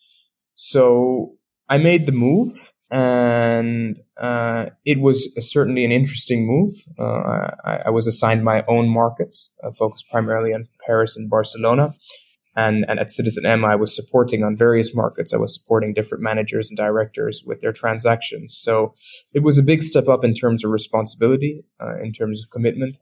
[0.56, 1.36] So
[1.70, 6.74] I made the move and uh, it was certainly an interesting move.
[7.00, 11.96] Uh, I, I, was assigned my own markets, uh, focused primarily on Paris and Barcelona.
[12.56, 15.34] And, and at Citizen M, I was supporting on various markets.
[15.34, 18.56] I was supporting different managers and directors with their transactions.
[18.56, 18.94] So
[19.34, 23.00] it was a big step up in terms of responsibility, uh, in terms of commitment.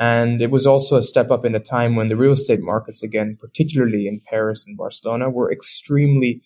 [0.00, 3.02] And it was also a step up in a time when the real estate markets,
[3.02, 6.42] again, particularly in Paris and Barcelona, were extremely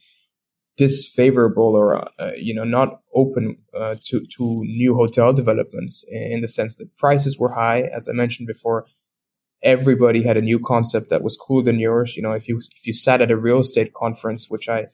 [0.77, 6.49] disfavorable or uh, you know not open uh, to to new hotel developments in the
[6.49, 7.83] sense that prices were high.
[7.83, 8.87] As i mentioned before
[9.63, 12.17] everybody had a new concept that was cooler than yours.
[12.17, 14.87] You know if you if you sat at a real estate conference which i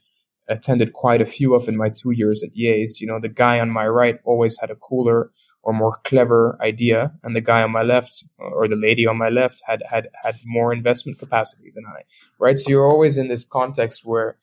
[0.51, 3.61] attended quite a few of in my two years at Yays, you know the guy
[3.61, 5.31] on my right always had a cooler
[5.63, 9.29] or more clever idea and the guy on my left or the lady on my
[9.29, 12.03] left had had had more investment capacity than i
[12.39, 12.59] right?
[12.59, 14.39] So you're always in this context where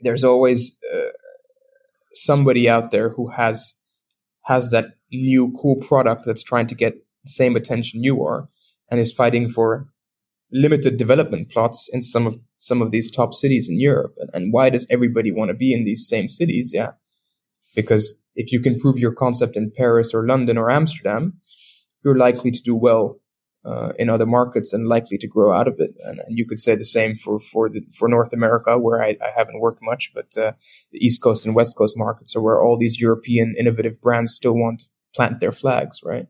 [0.00, 1.10] there's always uh,
[2.12, 3.74] somebody out there who has
[4.42, 8.48] has that new cool product that's trying to get the same attention you are
[8.90, 9.86] and is fighting for
[10.52, 14.14] limited development plots in some of some of these top cities in Europe.
[14.18, 16.70] And, and why does everybody want to be in these same cities?
[16.72, 16.92] Yeah.
[17.74, 21.38] Because if you can prove your concept in Paris or London or Amsterdam,
[22.04, 23.18] you're likely to do well
[23.64, 25.94] uh, in other markets and likely to grow out of it.
[26.04, 29.16] And, and, you could say the same for for the, for North America, where I,
[29.22, 30.52] I haven't worked much, but uh,
[30.90, 34.54] the East Coast and West Coast markets are where all these European innovative brands still
[34.54, 36.26] want to plant their flags, right?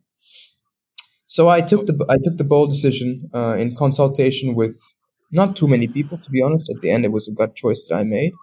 [1.34, 4.76] So I took the I took the bold decision uh, in consultation with
[5.30, 6.68] not too many people, to be honest.
[6.68, 8.34] At the end, it was a gut choice that I made.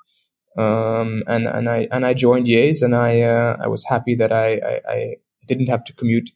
[0.58, 4.34] Um, and and I and I joined Yays, and I uh, I was happy that
[4.34, 6.32] I, I, I didn't have to commute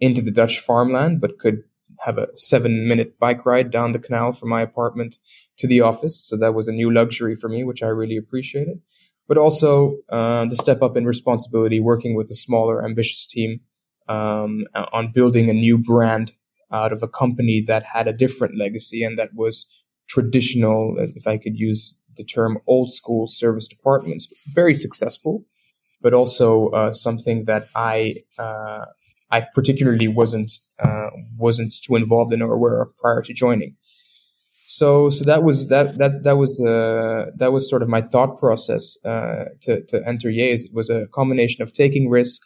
[0.00, 1.62] into the Dutch farmland, but could
[2.04, 5.14] have a seven minute bike ride down the canal from my apartment
[5.58, 6.26] to the office.
[6.28, 8.80] So that was a new luxury for me, which I really appreciated.
[9.28, 13.60] But also uh, the step up in responsibility, working with a smaller, ambitious team
[14.08, 16.32] um, on building a new brand
[16.72, 21.38] out of a company that had a different legacy and that was traditional, if I
[21.38, 25.44] could use the term old school serviced apartments, very successful,
[26.00, 28.84] but also uh, something that I uh,
[29.30, 33.76] I particularly wasn't uh, wasn't too involved in or aware of prior to joining.
[34.66, 38.38] So so that was that that that was the that was sort of my thought
[38.38, 40.64] process uh, to to enter Yays.
[40.64, 42.42] It was a combination of taking risk,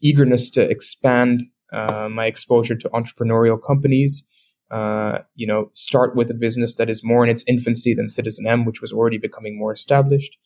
[0.00, 4.28] eagerness to expand uh, my exposure to entrepreneurial companies.
[4.70, 8.46] Uh, you know, start with a business that is more in its infancy than Citizen
[8.46, 10.36] M, which was already becoming more established,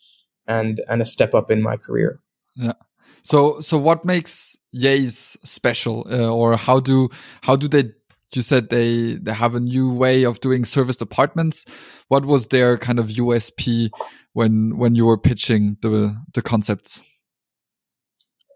[0.46, 2.20] and and a step up in my career.
[2.54, 2.74] Yeah.
[3.22, 7.08] So, so what makes Yays special, uh, or how do
[7.42, 7.92] how do they?
[8.34, 11.64] You said they they have a new way of doing serviced apartments.
[12.08, 13.90] What was their kind of USP
[14.32, 17.02] when when you were pitching the the concepts?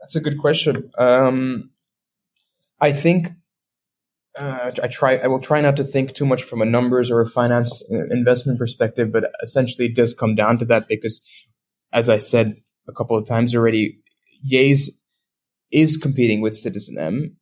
[0.05, 0.91] That's a good question.
[0.99, 1.71] Um,
[2.79, 3.29] I think
[4.39, 5.17] uh, I try.
[5.17, 8.05] I will try not to think too much from a numbers or a finance uh,
[8.11, 11.27] investment perspective, but essentially it does come down to that because,
[11.91, 13.99] as I said a couple of times already,
[14.53, 14.91] Yays
[15.73, 17.39] is competing with Citizen M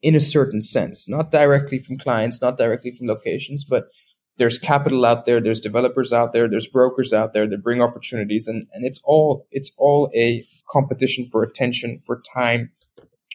[0.00, 3.86] in a certain sense, not directly from clients, not directly from locations, but
[4.36, 8.46] there's capital out there, there's developers out there, there's brokers out there that bring opportunities,
[8.46, 12.70] and, and it's all it's all a competition for attention, for time.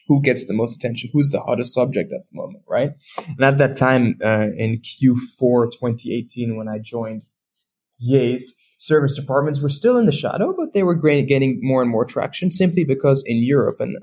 [0.08, 1.10] Who gets the most attention?
[1.12, 2.90] Who's the hottest subject at the moment, right?
[3.26, 7.24] And at that time, uh, in Q4 2018, when I joined
[8.04, 8.42] Yays,
[8.76, 12.50] serviced apartments were still in the shadow, but they were gaining more and more traction
[12.50, 13.96] simply because in Europe, and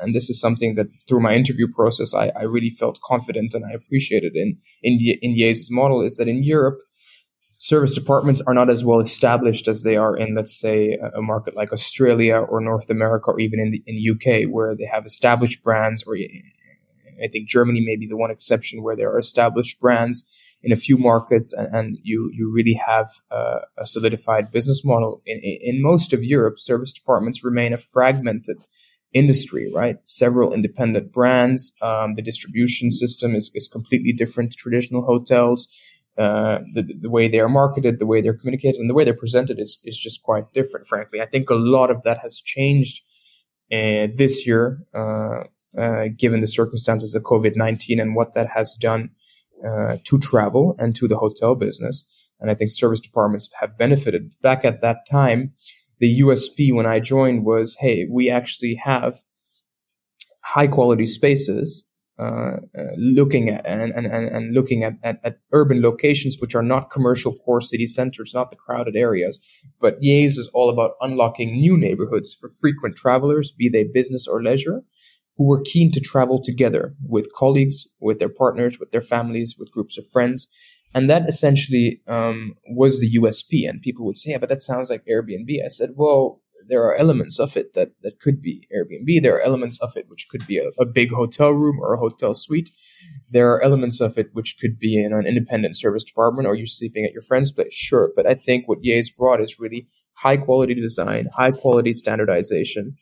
[0.00, 3.64] and this is something that through my interview process I, I really felt confident and
[3.64, 6.78] I appreciated in in, in Yays' model is that in Europe,
[7.58, 11.54] serviced apartments are not as well established as they are in, let's say, a market
[11.56, 15.62] like Australia or North America or even in the in UK, where they have established
[15.62, 16.04] brands.
[16.06, 20.72] Or I think Germany may be the one exception where there are established brands in
[20.72, 25.22] a few markets, and, and you you really have uh, a solidified business model.
[25.26, 28.58] In, in most of Europe, serviced apartments remain a fragmented
[29.12, 29.96] industry, right?
[30.04, 31.74] Several independent brands.
[31.80, 35.66] Um, the distribution system is, is completely different to traditional hotels.
[36.18, 39.14] Uh, the, the way they are marketed, the way they're communicated, and the way they're
[39.14, 41.20] presented is, is just quite different, frankly.
[41.20, 43.02] I think a lot of that has changed
[43.72, 45.44] uh, this year, uh,
[45.78, 49.10] uh given the circumstances of COVID 19 and what that has done
[49.64, 52.08] uh, to travel and to the hotel business.
[52.40, 54.34] And I think serviced apartments have benefited.
[54.42, 55.52] Back at that time,
[55.98, 59.16] the USP when I joined was, hey, we actually have
[60.44, 61.87] high quality spaces.
[62.18, 66.64] Uh, uh, looking at and, and, and looking at, at, at, urban locations which are
[66.64, 69.38] not commercial core city centers, not the crowded areas.
[69.80, 74.42] But Yays is all about unlocking new neighborhoods for frequent travelers, be they business or
[74.42, 74.82] leisure,
[75.36, 79.70] who were keen to travel together with colleagues, with their partners, with their families, with
[79.70, 80.48] groups of friends,
[80.94, 83.68] and that essentially um, was the USP.
[83.68, 85.64] And people would say, yeah, but that sounds like Airbnb.
[85.64, 89.22] I said, well, there are elements of it that, that could be Airbnb.
[89.22, 91.98] There are elements of it which could be a, a big hotel room or a
[91.98, 92.70] hotel suite.
[93.30, 96.66] There are elements of it which could be in an independent serviced apartment or you're
[96.66, 97.72] sleeping at your friend's place.
[97.72, 98.12] Sure.
[98.14, 102.96] But I think what Yays brought is really high quality design, high quality standardization,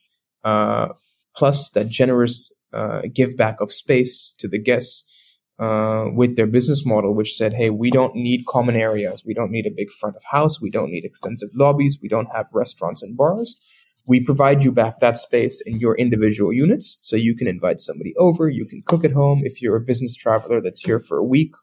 [0.44, 0.88] uh,
[1.34, 5.12] plus that generous uh, give back of space to the guests
[5.58, 9.24] uh, with their business model, which said, hey, we don't need common areas.
[9.24, 10.60] We don't need a big front of house.
[10.60, 11.98] We don't need extensive lobbies.
[12.02, 13.58] We don't have restaurants and bars.
[14.06, 18.14] We provide you back that space in your individual units so you can invite somebody
[18.16, 18.48] over.
[18.48, 21.54] You can cook at home if you're a business traveler that's here for a week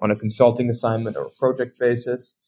[0.00, 2.40] on a consulting assignment or a project basis.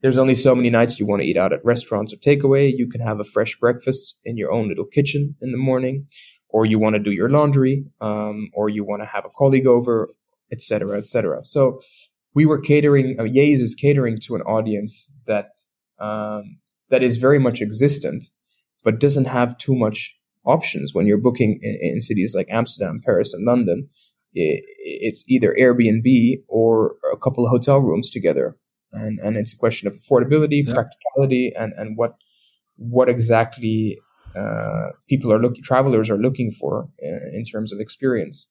[0.00, 2.72] There's only so many nights you want to eat out at restaurants or takeaway.
[2.76, 6.06] You can have a fresh breakfast in your own little kitchen in the morning,
[6.50, 9.66] or you want to do your laundry, um, or you want to have a colleague
[9.66, 10.10] over,
[10.54, 11.42] etc., etc.
[11.42, 11.80] So
[12.34, 13.16] we were catering.
[13.18, 15.50] Uh, Yays is catering to an audience that
[15.98, 16.58] um,
[16.90, 18.24] that is very much existent,
[18.82, 23.32] but doesn't have too much options when you're booking in, in cities like Amsterdam, Paris,
[23.32, 23.88] and London.
[24.32, 28.56] It, it's either Airbnb or a couple of hotel rooms together,
[28.92, 30.74] and and it's a question of affordability, yeah.
[30.74, 32.14] practicality, and and what
[32.76, 33.98] what exactly
[34.36, 38.48] uh, people are looking, travelers are looking for uh, in terms of experience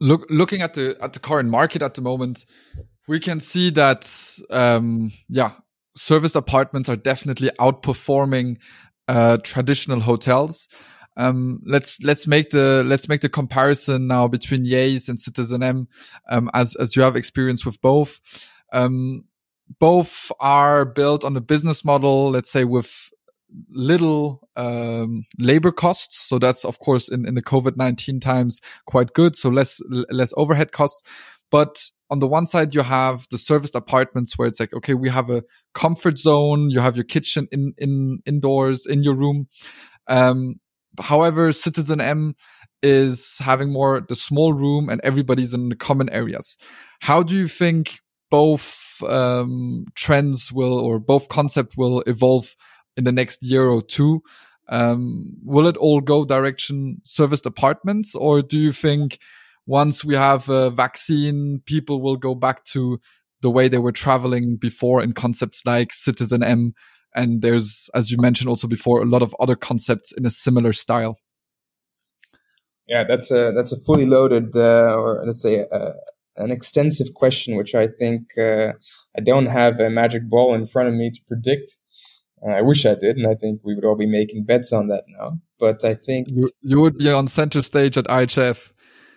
[0.00, 2.46] look looking at the at the current market at the moment,
[3.08, 4.10] we can see that
[4.50, 5.52] um, yeah,
[5.96, 8.56] serviced apartments are definitely outperforming
[9.08, 10.68] uh, traditional hotels.
[11.16, 15.88] Um, let's let's make the let's make the comparison now between Yays and Citizen M,
[16.28, 18.20] um, as as you have experience with both.
[18.72, 19.24] Um,
[19.80, 23.10] both are built on a business model, let's say, with
[23.70, 26.18] little um, labor costs.
[26.28, 29.36] So that's of course in, in the COVID nineteen times quite good.
[29.36, 29.80] So less
[30.10, 31.02] less overhead costs.
[31.50, 35.08] But on the one side, you have the serviced apartments where it's like, okay, we
[35.08, 35.42] have a
[35.74, 36.70] comfort zone.
[36.70, 39.48] You have your kitchen in in indoors in your room.
[40.06, 40.56] Um,
[41.00, 42.34] however, Citizen M
[42.82, 46.58] is having more the small room and everybody's in the common areas.
[47.00, 52.54] How do you think both um, trends will or both concept will evolve
[52.96, 54.22] in the next year or two.
[54.68, 59.18] Um, will it all go direction serviced apartments, or do you think
[59.66, 63.00] once we have a vaccine, people will go back to
[63.42, 66.72] the way they were traveling before in concepts like Citizen M?
[67.14, 70.72] And there's, as you mentioned also before, a lot of other concepts in a similar
[70.72, 71.18] style.
[72.86, 75.92] Yeah, that's a that's a fully loaded, uh, or let's say, uh,
[76.36, 78.72] an extensive question, which I think uh,
[79.16, 81.76] I don't have a magic ball in front of me to predict.
[82.44, 84.88] Uh, I wish I did, and I think we would all be making bets on
[84.88, 85.38] that now.
[85.58, 88.72] But I think you, you would be on center stage at IHF.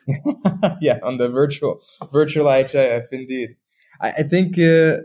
[0.82, 3.56] yeah, on the virtual virtual IHF, indeed.
[4.02, 4.58] I, I think.
[4.58, 5.02] Uh,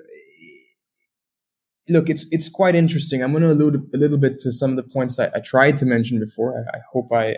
[1.88, 3.22] look, it's it's quite interesting.
[3.22, 5.76] I'm going to allude a little bit to some of the points I, I tried
[5.78, 6.64] to mention before.
[6.72, 7.36] I, I hope I,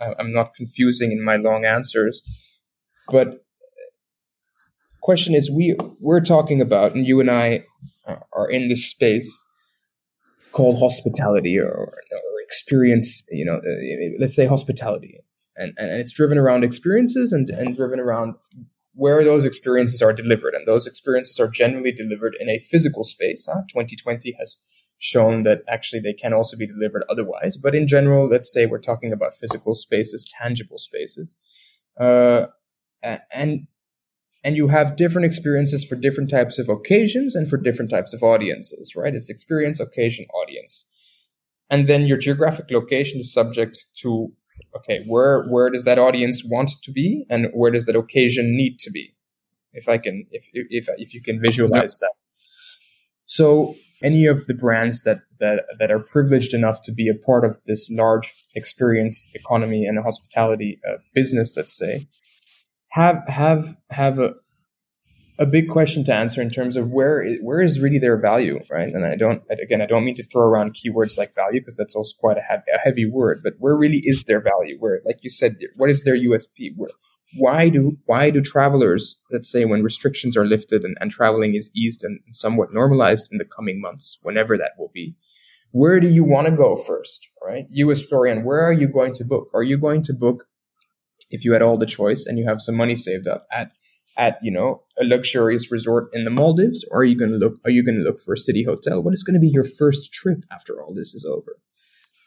[0.00, 2.22] I I'm not confusing in my long answers,
[3.10, 3.44] but
[5.02, 7.64] question is we we're talking about, and you and I
[8.32, 9.42] are in this space
[10.56, 11.92] called hospitality or, or
[12.42, 15.18] experience, you know, uh, let's say hospitality.
[15.56, 18.34] And, and it's driven around experiences and, and driven around
[18.94, 20.54] where those experiences are delivered.
[20.54, 23.46] And those experiences are generally delivered in a physical space.
[23.50, 23.62] Huh?
[23.68, 24.56] 2020 has
[24.98, 27.58] shown that actually they can also be delivered otherwise.
[27.58, 31.36] But in general, let's say we're talking about physical spaces, tangible spaces.
[32.00, 32.46] Uh,
[33.02, 33.66] and
[34.46, 38.22] and you have different experiences for different types of occasions and for different types of
[38.22, 39.14] audiences, right?
[39.14, 40.86] It's experience, occasion, audience.
[41.68, 44.32] And then your geographic location is subject to
[44.76, 48.78] okay, where where does that audience want to be and where does that occasion need
[48.78, 49.16] to be?
[49.76, 52.12] if I can, if if if you can visualize that.
[53.24, 57.44] So any of the brands that that that are privileged enough to be a part
[57.44, 62.08] of this large experience economy and hospitality uh, business, let's say,
[62.96, 64.34] have have have a
[65.38, 68.58] a big question to answer in terms of where is, where is really their value,
[68.70, 68.88] right?
[68.88, 71.94] And I don't again I don't mean to throw around keywords like value because that's
[71.94, 74.76] also quite a, heavy, a heavy word, but where really is their value?
[74.78, 76.72] Where, like you said, what is their USP?
[76.74, 76.90] Where,
[77.36, 81.70] why do why do travelers, let's say, when restrictions are lifted and, and traveling is
[81.76, 85.14] eased and somewhat normalized in the coming months, whenever that will be,
[85.70, 87.66] where do you want to go first, right?
[87.68, 89.50] You as Florian, where are you going to book?
[89.52, 90.46] Are you going to book
[91.30, 93.72] if you had all the choice and you have some money saved up at
[94.16, 97.54] at you know a luxurious resort in the Maldives, or are you going to look?
[97.64, 99.02] Are you going to look for a city hotel?
[99.02, 101.58] What is going to be your first trip after all this is over?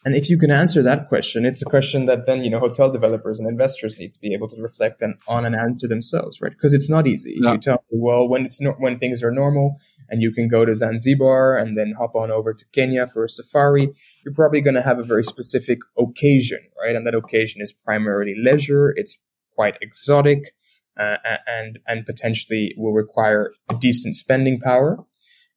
[0.05, 2.89] And if you can answer that question, it's a question that then you know hotel
[2.89, 6.53] developers and investors need to be able to reflect and, on and answer themselves, right?
[6.53, 7.35] Because it's not easy.
[7.35, 9.75] You tell me, well, when it's no, when things are normal
[10.07, 13.29] and you can go to Zanzibar and then hop on over to Kenya for a
[13.29, 13.91] safari,
[14.23, 16.95] you're probably going to have a very specific occasion, right?
[16.95, 18.93] And that occasion is primarily leisure.
[18.95, 19.17] It's
[19.53, 20.53] quite exotic
[20.97, 24.97] uh, and and potentially will require a decent spending power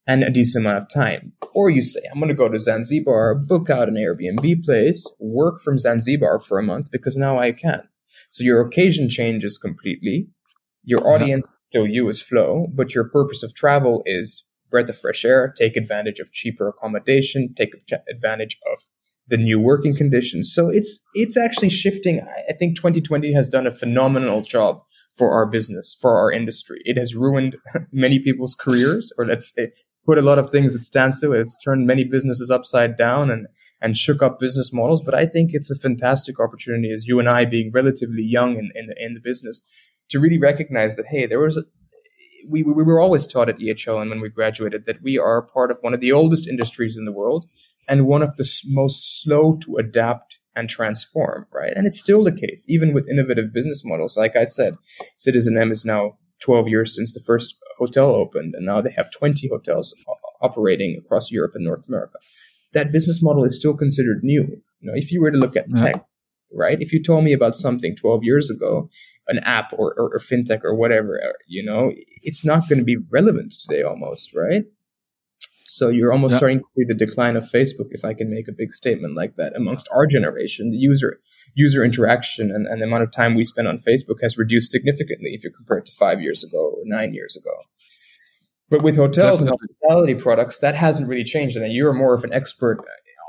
[0.06, 1.32] and a decent amount of time.
[1.54, 5.60] Or you say, I'm going to go to Zanzibar, book out an Airbnb place, work
[5.60, 7.88] from Zanzibar for a month because now I can.
[8.30, 10.28] So your occasion changes completely.
[10.84, 11.14] Your uh-huh.
[11.14, 15.24] audience is still you as Flow, but your purpose of travel is breath of fresh
[15.24, 17.74] air, take advantage of cheaper accommodation, take
[18.10, 18.82] advantage of
[19.28, 20.52] the new working conditions.
[20.52, 22.20] So it's it's actually shifting.
[22.48, 24.82] I think 2020 has done a phenomenal job
[25.16, 26.80] for our business, for our industry.
[26.84, 27.56] It has ruined
[27.92, 29.72] many people's careers, or let's say
[30.04, 31.32] put a lot of things at standstill.
[31.32, 33.46] It's turned many businesses upside down and
[33.80, 35.02] and shook up business models.
[35.02, 38.70] But I think it's a fantastic opportunity as you and I being relatively young in
[38.74, 39.62] in the, in the business
[40.08, 41.62] to really recognize that hey, there was a,
[42.48, 45.70] we, we were always taught at EHL and when we graduated that we are part
[45.70, 47.46] of one of the oldest industries in the world
[47.88, 51.72] and one of the most slow to adapt and transform, right?
[51.74, 54.16] And it's still the case, even with innovative business models.
[54.16, 54.76] Like I said,
[55.16, 59.10] Citizen M is now 12 years since the first hotel opened, and now they have
[59.10, 59.94] 20 hotels
[60.40, 62.18] operating across Europe and North America.
[62.72, 64.62] That business model is still considered new.
[64.80, 65.84] You know, if you were to look at yeah.
[65.84, 66.04] tech,
[66.52, 66.80] right?
[66.80, 68.90] If you told me about something 12 years ago,
[69.28, 72.96] an app or, or, or fintech or whatever, you know, it's not going to be
[73.10, 74.64] relevant today almost, right?
[75.64, 76.38] So you're almost yeah.
[76.38, 79.36] starting to see the decline of Facebook, if I can make a big statement like
[79.36, 80.70] that, amongst our generation.
[80.70, 81.20] The user
[81.54, 85.30] user interaction and, and the amount of time we spend on Facebook has reduced significantly
[85.32, 87.54] if you compare it to five years ago or nine years ago.
[88.70, 89.58] But with hotels Definitely.
[89.60, 91.56] and hospitality products, that hasn't really changed.
[91.56, 92.78] And you're more of an expert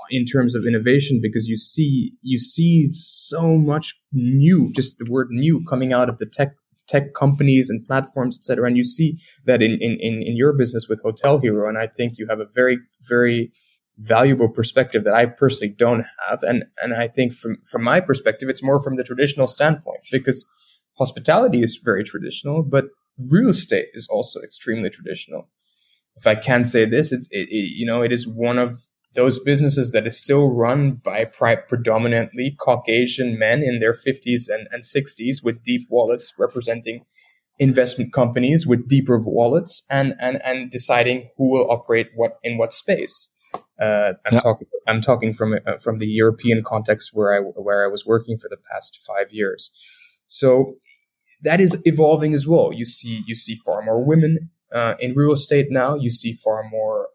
[0.09, 5.27] in terms of innovation because you see you see so much new, just the word
[5.31, 6.55] new coming out of the tech
[6.93, 8.67] tech companies and platforms, et cetera.
[8.67, 9.17] And you see
[9.47, 9.93] that in, in,
[10.29, 11.67] in your business with Hotel Hero.
[11.69, 12.77] And I think you have a very,
[13.13, 13.51] very
[13.97, 16.39] valuable perspective that I personally don't have.
[16.43, 20.39] And, and I think from, from my perspective, it's more from the traditional standpoint because
[20.97, 22.85] hospitality is very traditional, but
[23.31, 25.49] real estate is also extremely traditional.
[26.15, 28.69] If I can say this, it's, it, it, you know, it is one of
[29.15, 31.25] those businesses that is still run by
[31.67, 37.05] predominantly Caucasian men in their 50s and, and 60s with deep wallets representing
[37.59, 42.73] investment companies with deeper wallets and, and, and deciding who will operate what in what
[42.73, 43.31] space.
[43.79, 44.39] Uh, I'm, yeah.
[44.39, 48.37] talking, I'm talking from uh, from the European context where I where I was working
[48.37, 49.71] for the past five years.
[50.25, 50.75] So
[51.43, 52.71] that is evolving as well.
[52.73, 55.95] You see you see far more women uh, in real estate now.
[55.95, 57.09] You see far more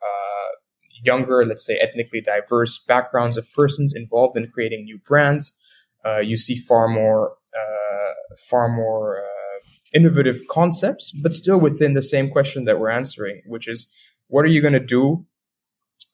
[1.03, 5.57] younger, let's say ethnically diverse backgrounds of persons involved in creating new brands.
[6.05, 8.13] Uh, you see far more, uh,
[8.49, 9.59] far more uh,
[9.93, 13.91] innovative concepts, but still within the same question that we're answering, which is,
[14.29, 15.27] what are you going to do?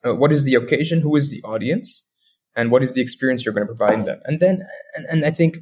[0.05, 1.01] Uh, what is the occasion?
[1.01, 2.09] Who is the audience?
[2.55, 4.21] And what is the experience you're going to provide them?
[4.23, 4.61] And then,
[4.95, 5.57] and, and I think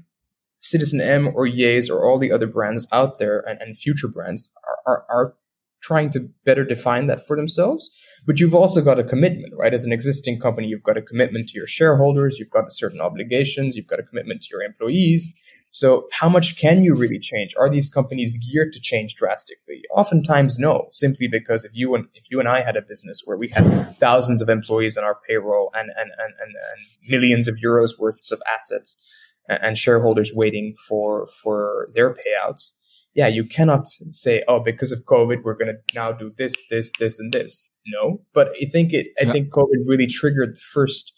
[0.60, 4.54] Citizen M or Yays or all the other brands out there and, and future brands
[4.68, 5.36] are, are, are
[5.84, 7.92] trying to better define that for themselves.
[8.26, 9.74] But you've also got a commitment, right?
[9.74, 13.76] As an existing company, you've got a commitment to your shareholders, you've got certain obligations,
[13.76, 15.32] you've got a commitment to your employees.
[15.70, 17.54] So how much can you really change?
[17.60, 19.82] Are these companies geared to change drastically?
[19.94, 23.38] Oftentimes no, simply because if you and if you and I had a business where
[23.38, 27.56] we had thousands of employees on our payroll and and and, and, and millions of
[27.56, 28.96] euros worth of assets
[29.50, 32.74] and shareholders waiting for for their payouts,
[33.16, 36.92] yeah, you cannot say, oh, because of COVID, we're going to now do this, this,
[37.00, 37.70] this, and this.
[37.86, 39.08] No, but I think it.
[39.20, 39.32] I yeah.
[39.34, 41.12] think COVID really triggered the first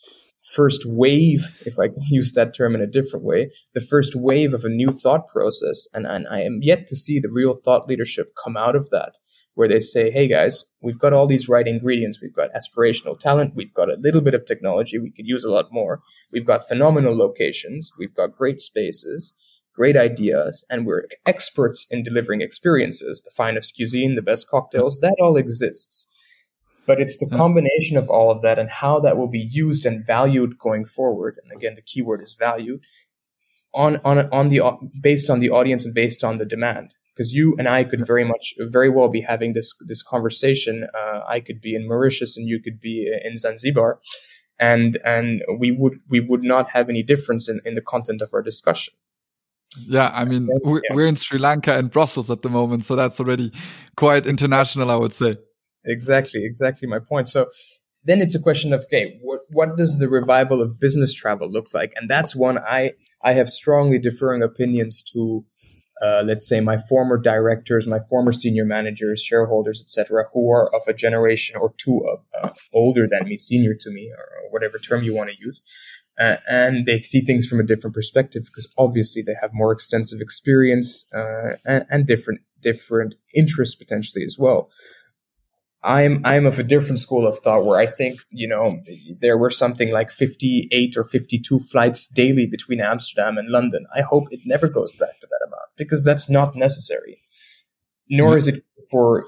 [0.53, 4.53] first wave, if I can use that term in a different way, the first wave
[4.53, 5.87] of a new thought process.
[5.93, 9.17] And, and I am yet to see the real thought leadership come out of that,
[9.55, 12.19] where they say, hey guys, we've got all these right ingredients.
[12.21, 13.55] We've got aspirational talent.
[13.55, 14.97] We've got a little bit of technology.
[14.97, 16.01] We could use a lot more.
[16.31, 17.91] We've got phenomenal locations.
[17.97, 19.33] We've got great spaces,
[19.75, 24.99] great ideas, and we're experts in delivering experiences, the finest cuisine, the best cocktails.
[24.99, 26.07] That all exists.
[26.87, 30.05] But it's the combination of all of that and how that will be used and
[30.05, 32.79] valued going forward and again the keyword is value
[33.73, 34.61] on on on the
[35.01, 36.93] based on the audience and based on the demand.
[37.13, 41.21] Because you and I could very much very well be having this this conversation uh,
[41.27, 43.99] I could be in Mauritius and you could be in Zanzibar
[44.59, 48.33] and and we would we would not have any difference in, in the content of
[48.33, 48.93] our discussion
[49.87, 53.51] yeah, I mean, we're in Sri Lanka and Brussels at the moment, so that's already
[53.95, 55.37] quite international, I would say.
[55.85, 57.29] Exactly, exactly my point.
[57.29, 57.47] So
[58.05, 61.73] then it's a question of okay, what what does the revival of business travel look
[61.73, 61.93] like?
[61.95, 65.45] And that's one I I have strongly differing opinions to.
[66.03, 70.81] Uh, let's say my former directors, my former senior managers, shareholders, etc., who are of
[70.89, 75.05] a generation or two of, uh, older than me, senior to me, or whatever term
[75.05, 75.61] you want to use,
[76.19, 80.21] uh, and they see things from a different perspective because obviously they have more extensive
[80.21, 84.69] experience uh, and, and different different interests potentially as well.
[85.83, 88.81] I'm I'm of a different school of thought where I think you know
[89.19, 93.85] there were something like 58 or 52 flights daily between Amsterdam and London.
[93.95, 97.21] I hope it never goes back to that amount because that's not necessary.
[98.09, 98.37] Nor mm-hmm.
[98.37, 99.25] is it for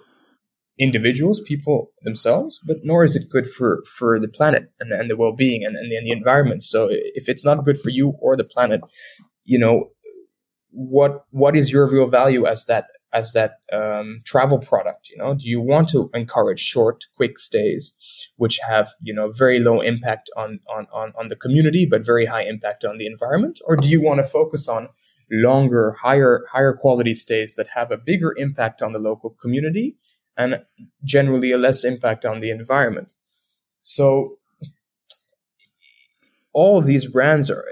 [0.80, 5.18] individuals, people themselves, but nor is it good for for the planet and, and the
[5.18, 6.64] well being and, and, and the environment.
[6.64, 8.82] So if it's not good for you or the planet,
[9.44, 9.90] you know
[10.72, 15.34] what what is your real value as that as that um, travel product you know
[15.34, 17.94] do you want to encourage short quick stays
[18.36, 22.26] which have you know very low impact on, on on on the community but very
[22.26, 24.90] high impact on the environment or do you want to focus on
[25.32, 29.96] longer higher higher quality stays that have a bigger impact on the local community
[30.38, 30.62] and
[31.04, 33.14] generally a less impact on the environment
[33.84, 34.38] so
[36.54, 37.64] all of these brands are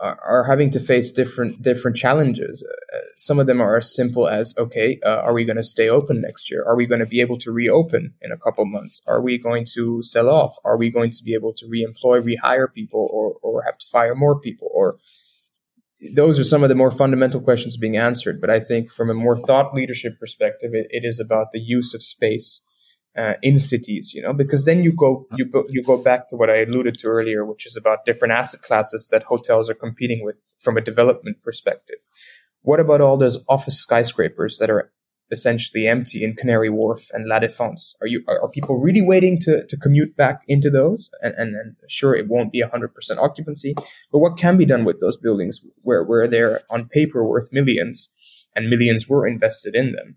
[0.00, 2.66] are, having to face different different challenges.
[2.94, 5.88] Uh, some of them are as simple as, okay, uh, are we going to stay
[5.88, 6.64] open next year?
[6.66, 9.02] Are we going to be able to reopen in a couple months?
[9.06, 10.56] Are we going to sell off?
[10.64, 14.14] Are we going to be able to reemploy, rehire people, or or have to fire
[14.14, 14.70] more people?
[14.72, 14.96] Or
[16.14, 18.40] those are some of the more fundamental questions being answered.
[18.40, 21.94] But I think from a more thought leadership perspective, it, it is about the use
[21.94, 22.62] of space
[23.16, 26.36] uh, in cities, you know, because then you go you go, you go back to
[26.36, 30.24] what I alluded to earlier, which is about different asset classes that hotels are competing
[30.24, 31.96] with from a development perspective.
[32.62, 34.92] What about all those office skyscrapers that are
[35.30, 37.94] essentially empty in Canary Wharf and La Défense?
[38.00, 41.10] Are you are, are people really waiting to, to commute back into those?
[41.22, 43.74] And, and, and sure, it won't be hundred percent occupancy,
[44.12, 48.08] but what can be done with those buildings where where they're on paper worth millions
[48.54, 50.16] and millions were invested in them?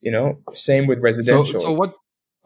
[0.00, 1.60] You know, same with residential.
[1.60, 1.94] So, so what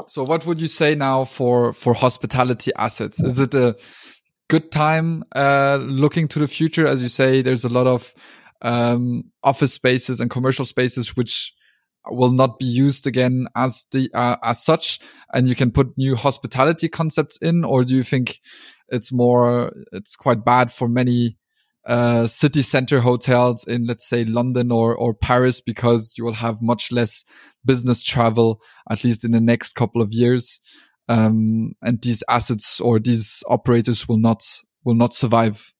[0.08, 3.20] so what would you say now for for hospitality assets?
[3.20, 3.76] Is it a
[4.48, 6.86] good time uh, looking to the future?
[6.86, 8.14] As you say, there's a lot of
[8.62, 11.52] um, office spaces and commercial spaces which
[12.10, 15.00] will not be used again as the uh, as such,
[15.32, 18.40] and you can put new hospitality concepts in, or do you think
[18.88, 21.36] it's more it's quite bad for many
[21.86, 26.62] uh, city center hotels in, let's say, London or, or Paris, because you will have
[26.62, 27.24] much less
[27.64, 30.60] business travel, at least in the next couple of years.
[31.08, 34.44] Um, and these assets or these operators will not,
[34.84, 35.71] will not survive.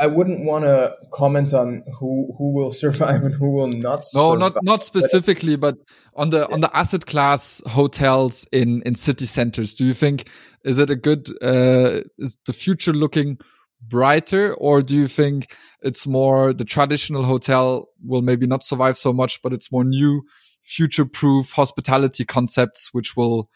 [0.00, 4.06] I wouldn't want to comment on who who will survive and who will not.
[4.14, 4.38] No, survive.
[4.38, 5.76] not not specifically, but
[6.16, 6.54] on the yeah.
[6.54, 9.74] on the asset class hotels in in city centers.
[9.74, 10.28] Do you think
[10.64, 13.38] is it a good uh, is the future looking
[13.82, 19.12] brighter, or do you think it's more the traditional hotel will maybe not survive so
[19.12, 20.22] much, but it's more new,
[20.62, 23.48] future proof hospitality concepts which will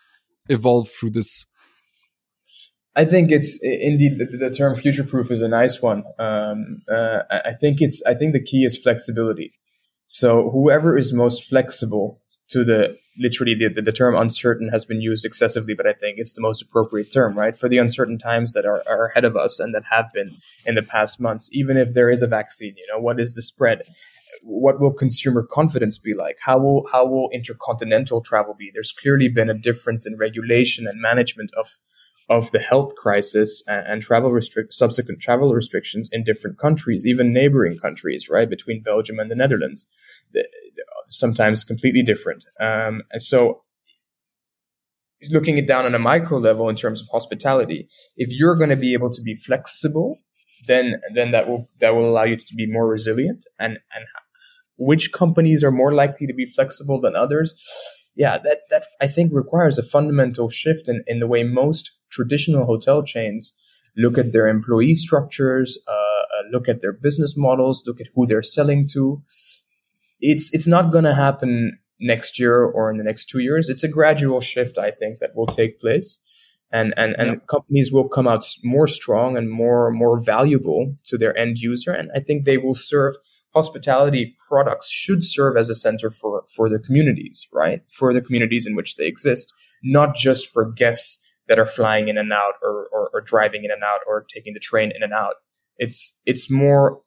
[0.48, 1.46] evolve through this
[2.96, 6.04] I think it's indeed the, the term future proof is a nice one.
[6.18, 9.52] Um, uh, I think it's I think the key is flexibility.
[10.06, 12.20] So whoever is most flexible
[12.50, 16.32] to the literally the, the, term uncertain has been used excessively, but I think it's
[16.32, 17.56] the most appropriate term, right?
[17.56, 20.36] For the uncertain times that are, are ahead of us and that have been
[20.66, 23.42] in the past months, even if there is a vaccine, you know, what is the
[23.42, 23.82] spread?
[24.42, 26.36] What will consumer confidence be like?
[26.42, 28.70] How will how will intercontinental travel be?
[28.74, 31.78] There's clearly been a difference in regulation and management of
[32.28, 37.32] of the health crisis and, and travel restrict subsequent travel restrictions in different countries, even
[37.32, 39.86] neighboring countries, right, between Belgium and the Netherlands,
[41.08, 42.44] sometimes completely different.
[42.60, 43.62] Um, and so
[45.30, 48.76] looking it down on a micro level in terms of hospitality, if you're going to
[48.76, 50.18] be able to be flexible,
[50.66, 53.44] then then that will that will allow you to be more resilient.
[53.58, 54.06] And and
[54.76, 57.54] which companies are more likely to be flexible than others?
[58.16, 62.64] Yeah, that that I think requires a fundamental shift in, in the way most traditional
[62.66, 63.52] hotel chains
[63.96, 68.26] look at their employee structures, uh, uh look at their business models, look at who
[68.26, 69.22] they're selling to.
[70.20, 73.68] It's it's not going to happen next year or in the next two years.
[73.68, 76.18] It's a gradual shift, I think, that will take place.
[76.72, 77.46] And, and, and yep.
[77.46, 81.92] companies will come out more strong and more, more valuable to their end user.
[81.92, 83.14] And I think they will serve
[83.54, 87.82] hospitality products should serve as a center for, for the communities, right?
[87.88, 89.52] For the communities in which they exist,
[89.84, 93.70] not just for guests that are flying in and out or, or, or driving in
[93.70, 95.34] and out or taking the train in and out.
[95.76, 97.02] It's, it's more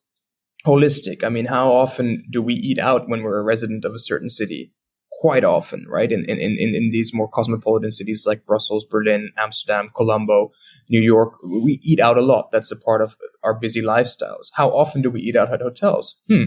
[0.66, 1.24] holistic.
[1.24, 4.30] I mean, how often do we eat out when we're a resident of a certain
[4.30, 4.74] city?
[5.22, 6.12] Quite often, right?
[6.12, 10.52] In, in, in, in these more cosmopolitan cities like Brussels, Berlin, Amsterdam, Colombo,
[10.90, 12.52] New York, we eat out a lot.
[12.52, 14.50] That's a part of our busy lifestyles.
[14.54, 16.22] How often do we eat out at hotels?
[16.28, 16.44] Hmm.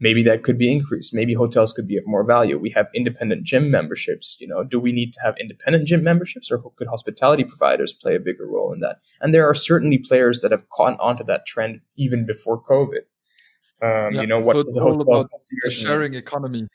[0.00, 1.14] Maybe that could be increased.
[1.14, 2.58] Maybe hotels could be of more value.
[2.58, 4.36] We have independent gym memberships.
[4.40, 8.16] You know, do we need to have independent gym memberships, or could hospitality providers play
[8.16, 8.96] a bigger role in that?
[9.20, 13.04] And there are certainly players that have caught onto that trend even before COVID.
[13.82, 15.30] Um, yeah, you know, what so it's all about
[15.62, 16.66] the sharing economy.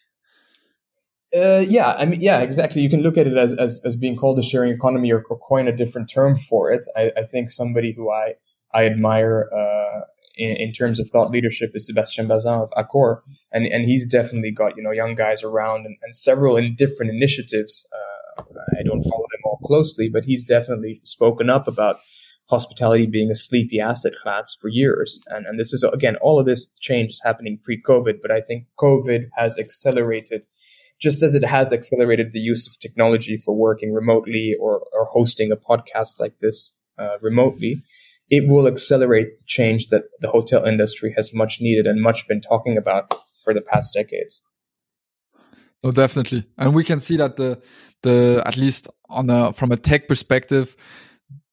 [1.36, 2.82] Uh, yeah, I mean, yeah, exactly.
[2.82, 5.38] You can look at it as, as, as being called a sharing economy or, or
[5.38, 6.86] coin a different term for it.
[6.95, 8.34] I, I think somebody who I,
[8.74, 10.01] I admire uh,
[10.39, 13.19] in, in, terms of thought leadership is Sebastian Bazin of Accor.
[13.51, 17.11] And, and he's definitely got, you know, young guys around and, and several in different
[17.11, 17.87] initiatives.
[17.93, 18.43] Uh,
[18.79, 21.97] I don't follow them all closely, but he's definitely spoken up about
[22.49, 25.19] hospitality being a sleepy asset class for years.
[25.27, 28.39] And, and this is, again, all of this change is happening pre COVID, but I
[28.39, 30.45] think COVID has accelerated,
[30.99, 35.51] just as it has accelerated the use of technology for working remotely or, or hosting
[35.51, 37.83] a podcast like this uh, remotely.
[38.30, 42.41] It will accelerate the change that the hotel industry has much needed and much been
[42.41, 43.13] talking about
[43.43, 44.43] for the past decades.
[45.84, 47.61] Oh, definitely, and we can see that the
[48.03, 50.75] the at least on a from a tech perspective,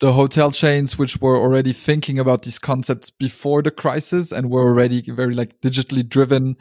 [0.01, 4.67] the hotel chains which were already thinking about these concepts before the crisis and were
[4.67, 6.57] already very like digitally driven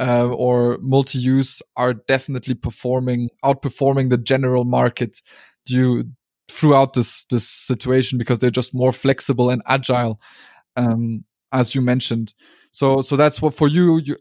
[0.00, 5.20] uh, or multi-use are definitely performing outperforming the general market
[5.66, 6.04] due
[6.48, 10.20] throughout this this situation because they're just more flexible and agile
[10.76, 12.34] um, as you mentioned
[12.70, 14.16] so so that's what for you, you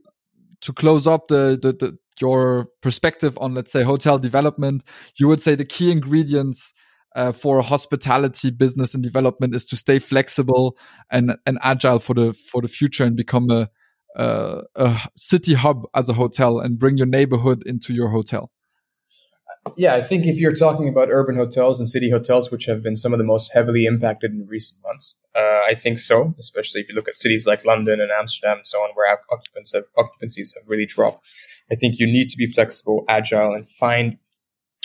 [0.61, 4.83] to close up the, the, the your perspective on let's say hotel development
[5.17, 6.73] you would say the key ingredients
[7.15, 10.77] uh, for hospitality business and development is to stay flexible
[11.11, 13.69] and and agile for the for the future and become a
[14.17, 18.51] a, a city hub as a hotel and bring your neighborhood into your hotel.
[19.75, 22.95] Yeah, I think if you're talking about urban hotels and city hotels, which have been
[22.95, 26.35] some of the most heavily impacted in recent months, uh, I think so.
[26.39, 29.19] Especially if you look at cities like London and Amsterdam and so on, where have,
[29.29, 31.23] occupancies have really dropped.
[31.71, 34.17] I think you need to be flexible, agile, and find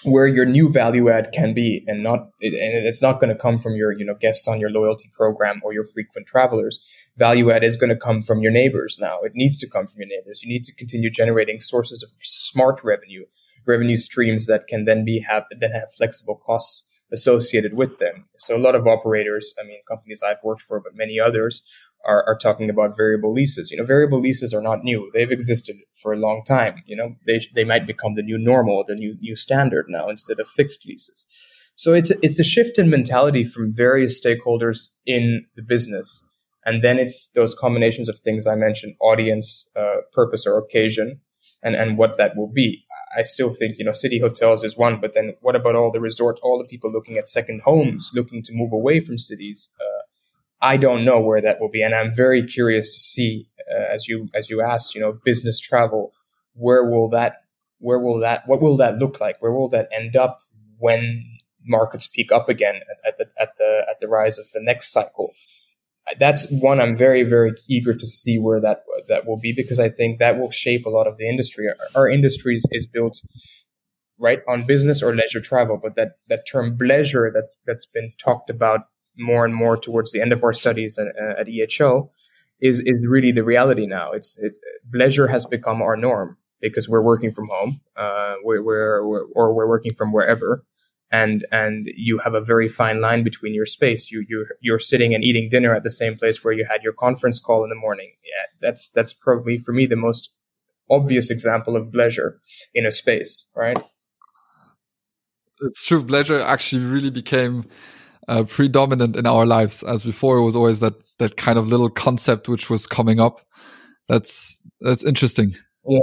[0.04, 3.58] where your new value add can be and not and it's not going to come
[3.58, 6.80] from your you know guests on your loyalty program or your frequent travelers
[7.16, 10.00] value add is going to come from your neighbors now it needs to come from
[10.00, 13.24] your neighbors you need to continue generating sources of smart revenue
[13.66, 18.56] revenue streams that can then be have then have flexible costs associated with them so
[18.56, 21.62] a lot of operators i mean companies i've worked for but many others
[22.04, 23.70] are, are talking about variable leases.
[23.70, 26.82] You know, variable leases are not new; they've existed for a long time.
[26.86, 30.40] You know, they they might become the new normal, the new new standard now instead
[30.40, 31.26] of fixed leases.
[31.74, 36.24] So it's it's a shift in mentality from various stakeholders in the business,
[36.64, 41.20] and then it's those combinations of things I mentioned: audience, uh, purpose, or occasion,
[41.62, 42.84] and and what that will be.
[43.16, 46.00] I still think you know city hotels is one, but then what about all the
[46.00, 49.70] resort, all the people looking at second homes, looking to move away from cities?
[49.80, 50.02] Uh,
[50.60, 54.08] I don't know where that will be, and I'm very curious to see, uh, as
[54.08, 56.12] you as you asked, you know, business travel,
[56.54, 57.42] where will that
[57.78, 59.42] where will that what will that look like?
[59.42, 60.40] Where will that end up
[60.78, 61.24] when
[61.64, 64.92] markets peak up again at, at the at the at the rise of the next
[64.92, 65.34] cycle?
[66.18, 69.88] That's one I'm very very eager to see where that that will be because I
[69.88, 71.66] think that will shape a lot of the industry.
[71.68, 73.20] Our, our industry is, is built
[74.18, 78.50] right on business or leisure travel, but that that term bleisure that's that's been talked
[78.50, 78.80] about
[79.18, 82.10] more and more towards the end of our studies at, at EHL
[82.60, 84.12] is is really the reality now.
[84.12, 84.58] It's it's
[84.92, 89.52] bleisure has become our norm because we're working from home, uh, we're, we're, we're, or
[89.52, 90.64] we're working from wherever,
[91.12, 94.10] and and you have a very fine line between your space.
[94.10, 96.94] You you you're sitting and eating dinner at the same place where you had your
[96.94, 98.12] conference call in the morning.
[98.24, 100.34] Yeah, that's that's probably for me the most
[100.90, 102.38] obvious example of bleisure
[102.74, 103.78] in a space, right?
[105.62, 106.02] it's true.
[106.02, 107.64] Bleisure actually really became
[108.28, 111.90] uh, predominant in our lives, as before it was always that that kind of little
[111.90, 113.40] concept which was coming up.
[114.08, 115.54] That's that's interesting.
[115.86, 116.00] Yeah.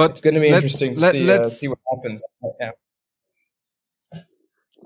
[0.00, 2.22] But it's going to be interesting to let, see, uh, see what happens.
[2.60, 2.70] Yeah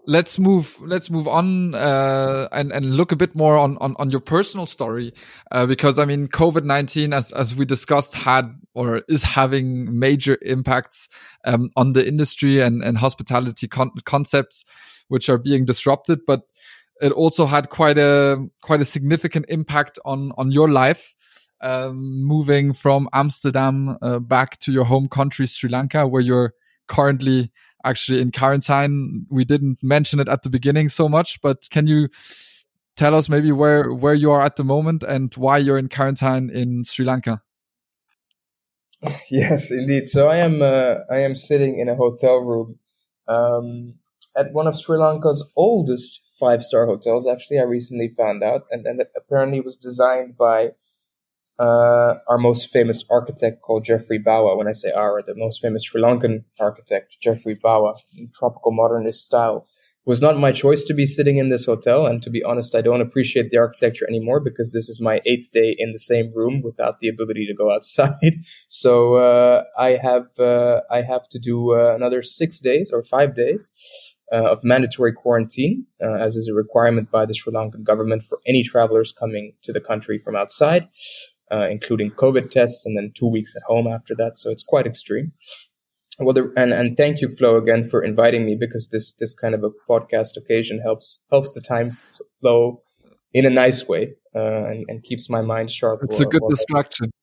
[0.07, 4.11] let's move let's move on uh, and and look a bit more on on, on
[4.11, 5.13] your personal story
[5.53, 10.39] uh, because I mean COVID nineteen as as we discussed had or is having major
[10.43, 11.09] impacts
[11.45, 14.65] um, on the industry and and hospitality con concepts
[15.09, 16.43] which are being disrupted, but
[17.03, 21.15] it also had quite a quite a significant impact on on your life.
[21.61, 26.53] Um, moving from Amsterdam uh, back to your home country, Sri Lanka, where you're
[26.89, 27.51] currently
[27.85, 29.27] actually in quarantine.
[29.31, 32.09] We didn't mention it at the beginning so much, but can you
[32.97, 36.51] tell us maybe where where you are at the moment and why you're in quarantine
[36.51, 37.43] in Sri Lanka?
[39.31, 40.07] Yes, indeed.
[40.07, 42.79] So I am uh, I am sitting in a hotel room
[43.29, 43.95] um,
[44.37, 47.27] at one of Sri Lanka's oldest five star hotels.
[47.27, 50.71] Actually, I recently found out, and and it apparently was designed by
[51.59, 54.57] uh, our most famous architect called Geoffrey Bawa.
[54.57, 59.25] When I say our, the most famous Sri Lankan architect, Geoffrey Bawa, in tropical modernist
[59.25, 59.67] style.
[60.07, 62.05] It was not my choice to be sitting in this hotel.
[62.05, 65.51] And to be honest, I don't appreciate the architecture anymore because this is my eighth
[65.51, 68.35] day in the same room without the ability to go outside.
[68.69, 73.35] so uh, I have uh, I have to do uh, another six days or five
[73.35, 73.71] days.
[74.33, 78.41] Uh, of mandatory quarantine, uh, as is a requirement by the Sri Lankan government for
[78.47, 80.89] any travelers coming to the country from outside
[81.55, 84.37] uh, including COVID tests, and then two weeks at home after that.
[84.37, 85.33] So it's quite extreme.
[86.19, 89.55] Well, the, and and thank you, Flo, again for inviting me because this this kind
[89.55, 91.97] of a podcast occasion helps helps the time
[92.41, 92.83] flow
[93.33, 96.01] in a nice way uh, and, and keeps my mind sharp.
[96.05, 97.07] It's while, a good distraction.
[97.07, 97.19] I,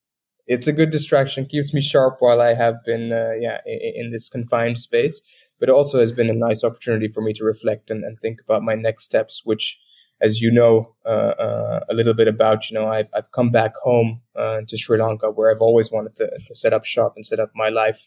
[0.46, 4.12] it's a good distraction, keeps me sharp while I have been uh, yeah in, in,
[4.12, 5.22] this confined space,
[5.58, 8.62] but also has been a nice opportunity for me to reflect and, and think about
[8.62, 9.78] my next steps, which
[10.22, 13.74] as you know uh, uh, a little bit about, you know, I've, I've come back
[13.82, 17.26] home uh, to Sri Lanka where I've always wanted to, to set up shop and
[17.26, 18.06] set up my life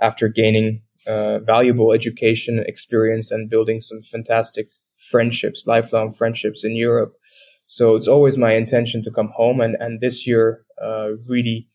[0.00, 7.14] after gaining valuable education experience and building some fantastic friendships, lifelong friendships in Europe.
[7.66, 11.68] So it's always my intention to come home, and and this year uh, really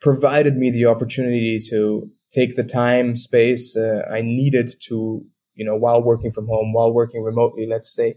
[0.00, 5.24] provided me the opportunity to take the time, space uh, I needed to,
[5.54, 8.16] you know, while working from home, while working remotely, let's say,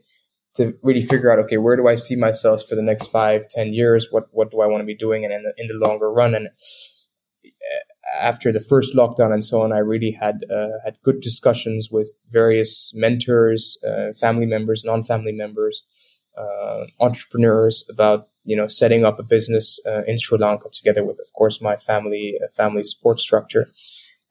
[0.55, 3.73] to really figure out, okay, where do I see myself for the next five, ten
[3.73, 4.07] years?
[4.11, 6.33] What what do I want to be doing, and in the, in the longer run?
[6.33, 11.21] And uh, after the first lockdown and so on, I really had uh, had good
[11.21, 15.83] discussions with various mentors, uh, family members, non-family members,
[16.37, 21.19] uh, entrepreneurs about you know setting up a business uh, in Sri Lanka together with,
[21.19, 23.67] of course, my family uh, family support structure,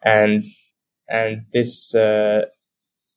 [0.02, 0.44] and
[1.08, 1.94] and this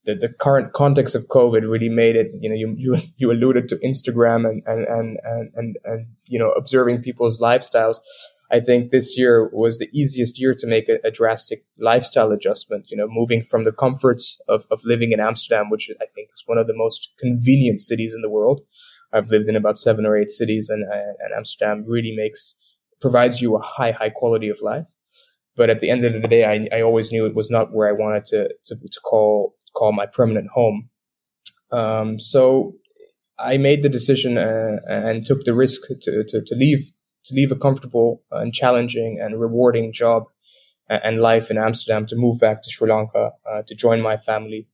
[0.08, 3.68] the, the current context of COVID really made it, you know, you, you, you alluded
[3.70, 7.98] to Instagram and, and, and, and, and, and, you know, observing people's lifestyles.
[8.50, 12.90] I think this year was the easiest year to make a, a, drastic lifestyle adjustment,
[12.90, 16.44] you know, moving from the comforts of, of living in Amsterdam, which I think is
[16.46, 18.62] one of the most convenient cities in the world.
[19.12, 22.56] I've lived in about seven or eight cities and, uh, and Amsterdam really makes,
[23.02, 24.88] provides you a high, high quality of life.
[25.58, 27.90] But at the end of the day, I, I always knew it was not where
[27.90, 30.90] I wanted to, to, to call call my permanent home.
[31.72, 32.74] Um, so
[33.40, 36.92] I made the decision uh, and took the risk to, to, to, leave
[37.26, 40.24] to leave a comfortable and challenging and rewarding job
[40.90, 44.68] and life in Amsterdam to move back to Sri Lanka uh, to join my family.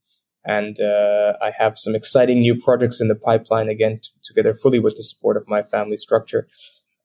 [0.46, 4.80] And uh, I have some exciting new projects in the pipeline again, t- together fully
[4.80, 6.48] with the support of my family structure.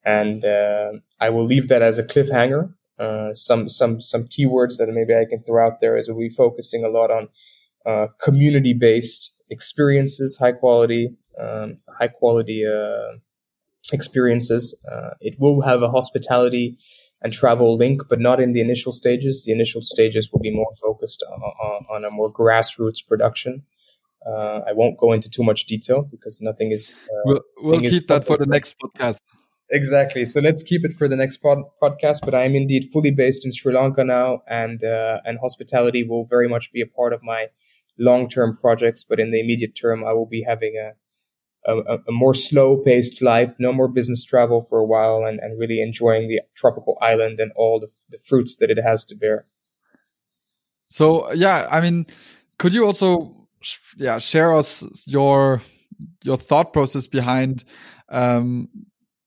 [0.04, 2.74] And uh, I will leave that as a cliffhanger.
[2.98, 6.30] Uh, some some some keywords that maybe I can throw out there is we'll be
[6.30, 7.28] focusing a lot on
[7.88, 13.16] uh, community based experiences, high quality, um, high quality uh,
[13.92, 14.78] experiences.
[14.90, 16.76] Uh, it will have a hospitality
[17.22, 19.44] and travel link, but not in the initial stages.
[19.44, 23.62] The initial stages will be more focused on, on, on a more grassroots production.
[24.26, 26.98] Uh, I won't go into too much detail because nothing is.
[27.04, 29.18] Uh, we'll, we'll keep that for the next podcast.
[29.70, 30.24] Exactly.
[30.24, 32.20] So let's keep it for the next pod- podcast.
[32.24, 36.24] But I am indeed fully based in Sri Lanka now, and uh, and hospitality will
[36.24, 37.46] very much be a part of my
[37.98, 40.92] long term projects, but in the immediate term, I will be having a
[41.66, 45.58] a, a more slow paced life, no more business travel for a while, and, and
[45.58, 49.46] really enjoying the tropical island and all the, the fruits that it has to bear.
[50.88, 52.06] So yeah, I mean,
[52.58, 53.48] could you also
[53.96, 55.62] yeah share us your
[56.22, 57.64] your thought process behind
[58.08, 58.68] um,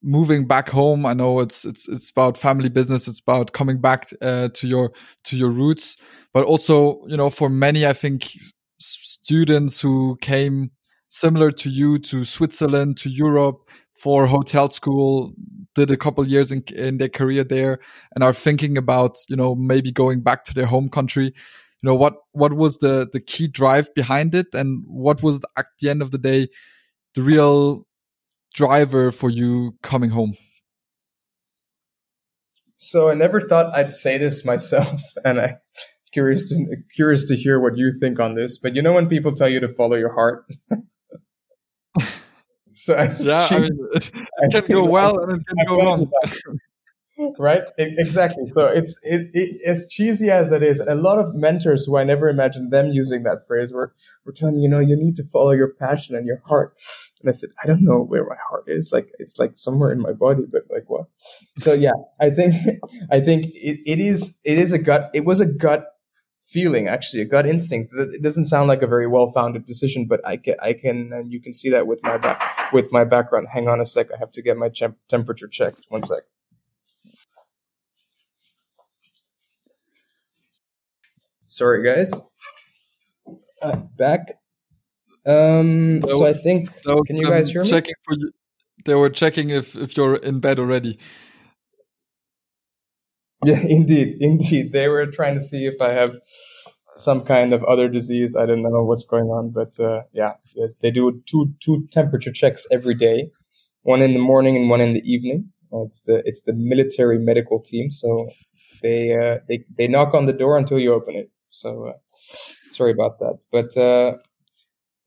[0.02, 1.06] moving back home.
[1.06, 3.08] I know it's it's it's about family business.
[3.08, 4.92] It's about coming back uh, to your
[5.26, 5.98] to your roots,
[6.34, 8.32] but also you know for many, I think
[8.82, 10.72] students who came
[11.10, 15.34] similar to you to Switzerland to Europe for hotel school,
[15.76, 17.80] did a couple years in in their career there,
[18.16, 21.26] and are thinking about you know maybe going back to their home country.
[21.26, 25.68] You know what what was the the key drive behind it, and what was at
[25.80, 26.48] the end of the day
[27.16, 27.86] the real
[28.54, 30.36] driver for you coming home?
[32.78, 35.58] So I never thought I'd say this myself, and I
[36.12, 38.58] curious to curious to hear what you think on this.
[38.58, 40.46] But you know when people tell you to follow your heart.
[42.74, 46.12] so yeah, I mean, it can go well and it can go wrong.
[47.38, 51.86] right exactly so it's it, it, as cheesy as that is a lot of mentors
[51.86, 53.94] who i never imagined them using that phrase were,
[54.26, 56.74] were telling me you know you need to follow your passion and your heart
[57.20, 60.00] and i said i don't know where my heart is like it's like somewhere in
[60.00, 61.06] my body but like what
[61.58, 62.56] so yeah i think
[63.12, 65.86] i think it, it is it is a gut it was a gut
[66.52, 70.36] feeling actually a gut instinct it doesn't sound like a very well-founded decision but i
[70.36, 73.68] can i can and you can see that with my back with my background hang
[73.68, 76.24] on a sec i have to get my temp- temperature checked one sec
[81.52, 82.14] Sorry, guys.
[83.62, 84.40] Uh, back.
[85.26, 86.72] Um, so I think.
[87.06, 87.70] can you guys hear me?
[87.70, 88.32] Checking for you.
[88.86, 90.98] They were checking if if you're in bed already.
[93.46, 94.72] Yeah, indeed, indeed.
[94.72, 96.20] They were trying to see if I have
[96.96, 98.36] some kind of other disease.
[98.36, 100.34] I don't know what's going on, but uh, yeah,
[100.82, 103.32] they do two two temperature checks every day,
[103.84, 105.52] one in the morning and one in the evening.
[105.74, 108.30] Uh, it's the it's the military medical team, so
[108.82, 111.32] they uh, they they knock on the door until you open it.
[111.50, 111.94] So uh,
[112.70, 114.18] sorry about that, but uh,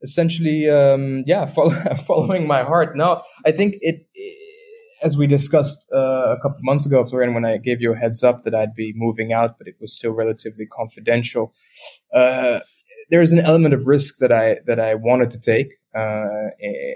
[0.03, 1.71] essentially, um, yeah, follow,
[2.07, 2.97] following my heart.
[2.97, 4.44] No, I think it, it
[5.05, 8.25] as we discussed uh, a couple months ago, Florian, when I gave you a heads
[8.25, 11.53] up that I'd be moving out, but it was still relatively confidential.
[12.13, 12.61] Uh,
[13.11, 16.49] there is an element of risk that I that I wanted to take uh,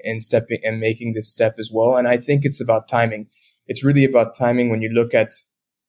[0.04, 3.28] in stepping and making this step as well, and I think it's about timing.
[3.66, 5.34] It's really about timing when you look at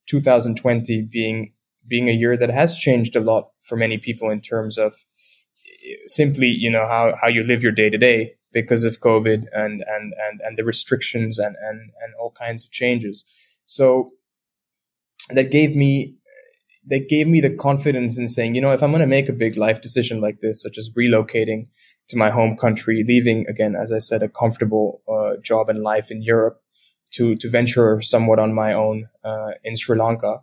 [0.07, 1.53] 2020 being
[1.88, 4.93] being a year that has changed a lot for many people in terms of
[6.05, 9.84] simply, you know, how, how you live your day to day because of COVID and,
[9.88, 13.26] and, and, and the restrictions and, and, and all kinds of changes.
[13.66, 14.12] So
[15.30, 16.16] that gave me,
[16.88, 19.34] that gave me the confidence in saying, you know, if I'm going to make a
[19.34, 21.68] big life decision like this, such as relocating
[22.08, 26.10] to my home country, leaving again, as I said, a comfortable uh, job and life
[26.10, 26.60] in Europe
[27.12, 30.41] to, to venture somewhat on my own uh, in Sri Lanka,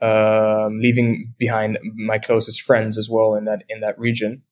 [0.00, 4.42] um, leaving behind my closest friends as well in that in that region.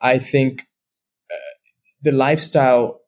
[0.00, 0.62] I think
[2.02, 3.00] the lifestyle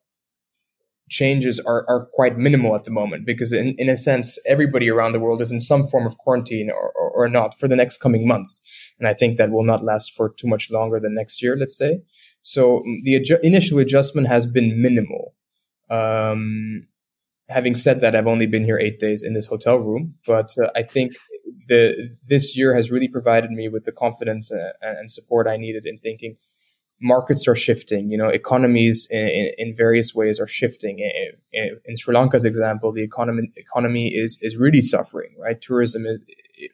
[1.09, 5.11] changes are, are quite minimal at the moment because in, in a sense everybody around
[5.11, 7.97] the world is in some form of quarantine or, or, or not for the next
[7.97, 8.61] coming months.
[8.99, 11.77] And i think that will not last for too much longer than next year let's
[11.77, 12.01] say.
[12.41, 15.33] So mm, the adju- initial adjustment has been minimal.
[15.89, 16.87] Um,
[17.47, 20.69] having said that i've only been here eight days in this hotel room but uh,
[20.75, 21.13] i think
[21.67, 25.85] the this year has really provided me with the confidence uh, and support I needed
[25.85, 26.37] in thinking
[27.01, 28.09] markets are shifting.
[28.09, 30.99] You know, economies in, in various ways are shifting.
[31.51, 35.35] In, in, Sri Lanka's example, the economy economy is is really suffering.
[35.39, 36.19] Right, tourism is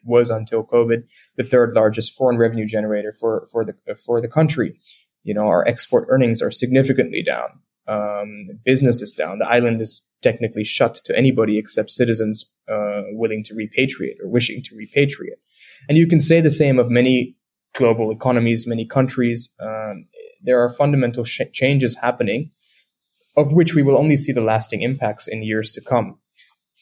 [0.04, 1.04] was until COVID
[1.36, 4.78] the third largest foreign revenue generator for for the for the country.
[5.22, 7.60] You know, our export earnings are significantly down.
[7.88, 9.38] Um, business is down.
[9.38, 14.60] The island is technically shut to anybody except citizens uh, willing to repatriate or wishing
[14.64, 15.38] to repatriate.
[15.88, 17.35] And you can say the same of many
[17.76, 19.54] global economies, many countries.
[19.60, 20.04] Um,
[20.42, 22.50] there are fundamental sh- changes happening,
[23.36, 26.18] of which we will only see the lasting impacts in years to come.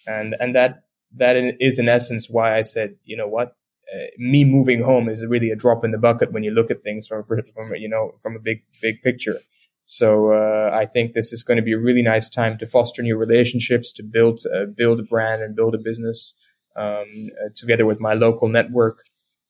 [0.07, 0.85] And and that
[1.17, 3.57] that is in essence why I said, you know what,
[3.93, 6.83] uh, me moving home is really a drop in the bucket when you look at
[6.83, 7.25] things from
[7.55, 9.39] from you know from a big big picture.
[9.85, 13.03] So uh, I think this is going to be a really nice time to foster
[13.03, 16.35] new relationships, to build uh, build a brand and build a business
[16.77, 18.99] um, uh, together with my local network,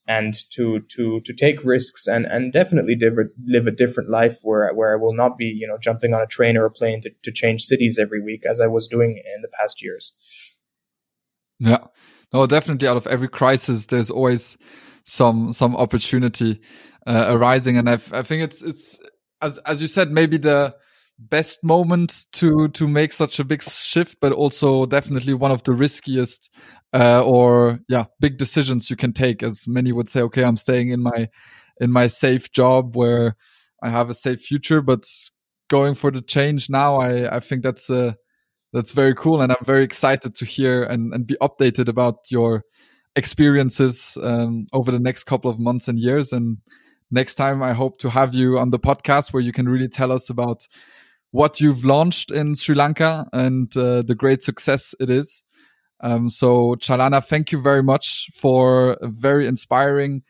[0.07, 2.97] and to to to take risks and and definitely
[3.47, 6.27] live a, different life where where I will not be you know jumping on a
[6.27, 9.43] train or a plane to, to change cities every week as I was doing in
[9.43, 10.13] the past years.
[11.59, 11.87] Yeah,
[12.33, 12.89] no, definitely.
[12.89, 14.59] Out of every crisis, there's always
[15.05, 16.61] some some opportunity
[17.07, 18.99] uh, arising, and I, I think it's it's
[19.41, 20.75] as as you said, maybe the
[21.19, 25.73] best moment to to make such a big shift, but also definitely one of the
[25.73, 26.51] riskiest
[26.93, 29.43] uh, or yeah big decisions you can take.
[29.43, 31.29] As many would say, okay, I'm staying in my
[31.81, 33.37] in my safe job where
[33.83, 35.05] I have a safe future, but
[35.69, 38.17] going for the change now, I I think that's a
[38.73, 39.41] that's very cool.
[39.41, 42.65] And I'm very excited to hear and, and be updated about your
[43.17, 46.33] experiences um, over the next couple of months and years.
[46.33, 46.59] And
[47.11, 50.11] next time, I hope to have you on the podcast where you can really tell
[50.11, 50.67] us about
[51.35, 55.43] what you've launched in Sri Lanka and uh, the great success it is.
[56.01, 60.22] Um, so, Chalana, thank you very much for a very inspiring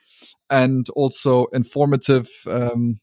[0.48, 3.00] and also informative um,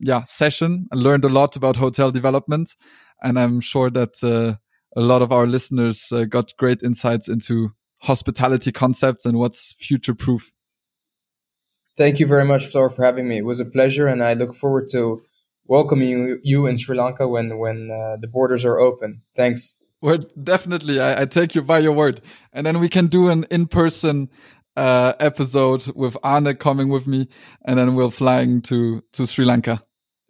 [0.00, 0.88] yeah session.
[0.92, 2.74] I learned a lot about hotel development,
[3.22, 4.56] and I'm sure that uh,
[5.00, 10.14] a lot of our listeners uh, got great insights into hospitality concepts and what's future
[10.14, 10.54] proof.
[11.96, 13.38] Thank you very much, Flor, for having me.
[13.38, 15.22] It was a pleasure, and I look forward to
[15.66, 19.22] welcoming you in Sri Lanka when when uh, the borders are open.
[19.34, 19.76] Thanks.
[20.00, 22.20] Well, definitely, I, I, take you by your word,
[22.52, 24.28] and then we can do an in person
[24.76, 27.28] uh, episode with Arne coming with me,
[27.64, 29.80] and then we're flying to to Sri Lanka.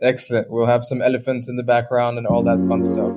[0.00, 0.50] Excellent.
[0.50, 3.16] We'll have some elephants in the background and all that fun stuff.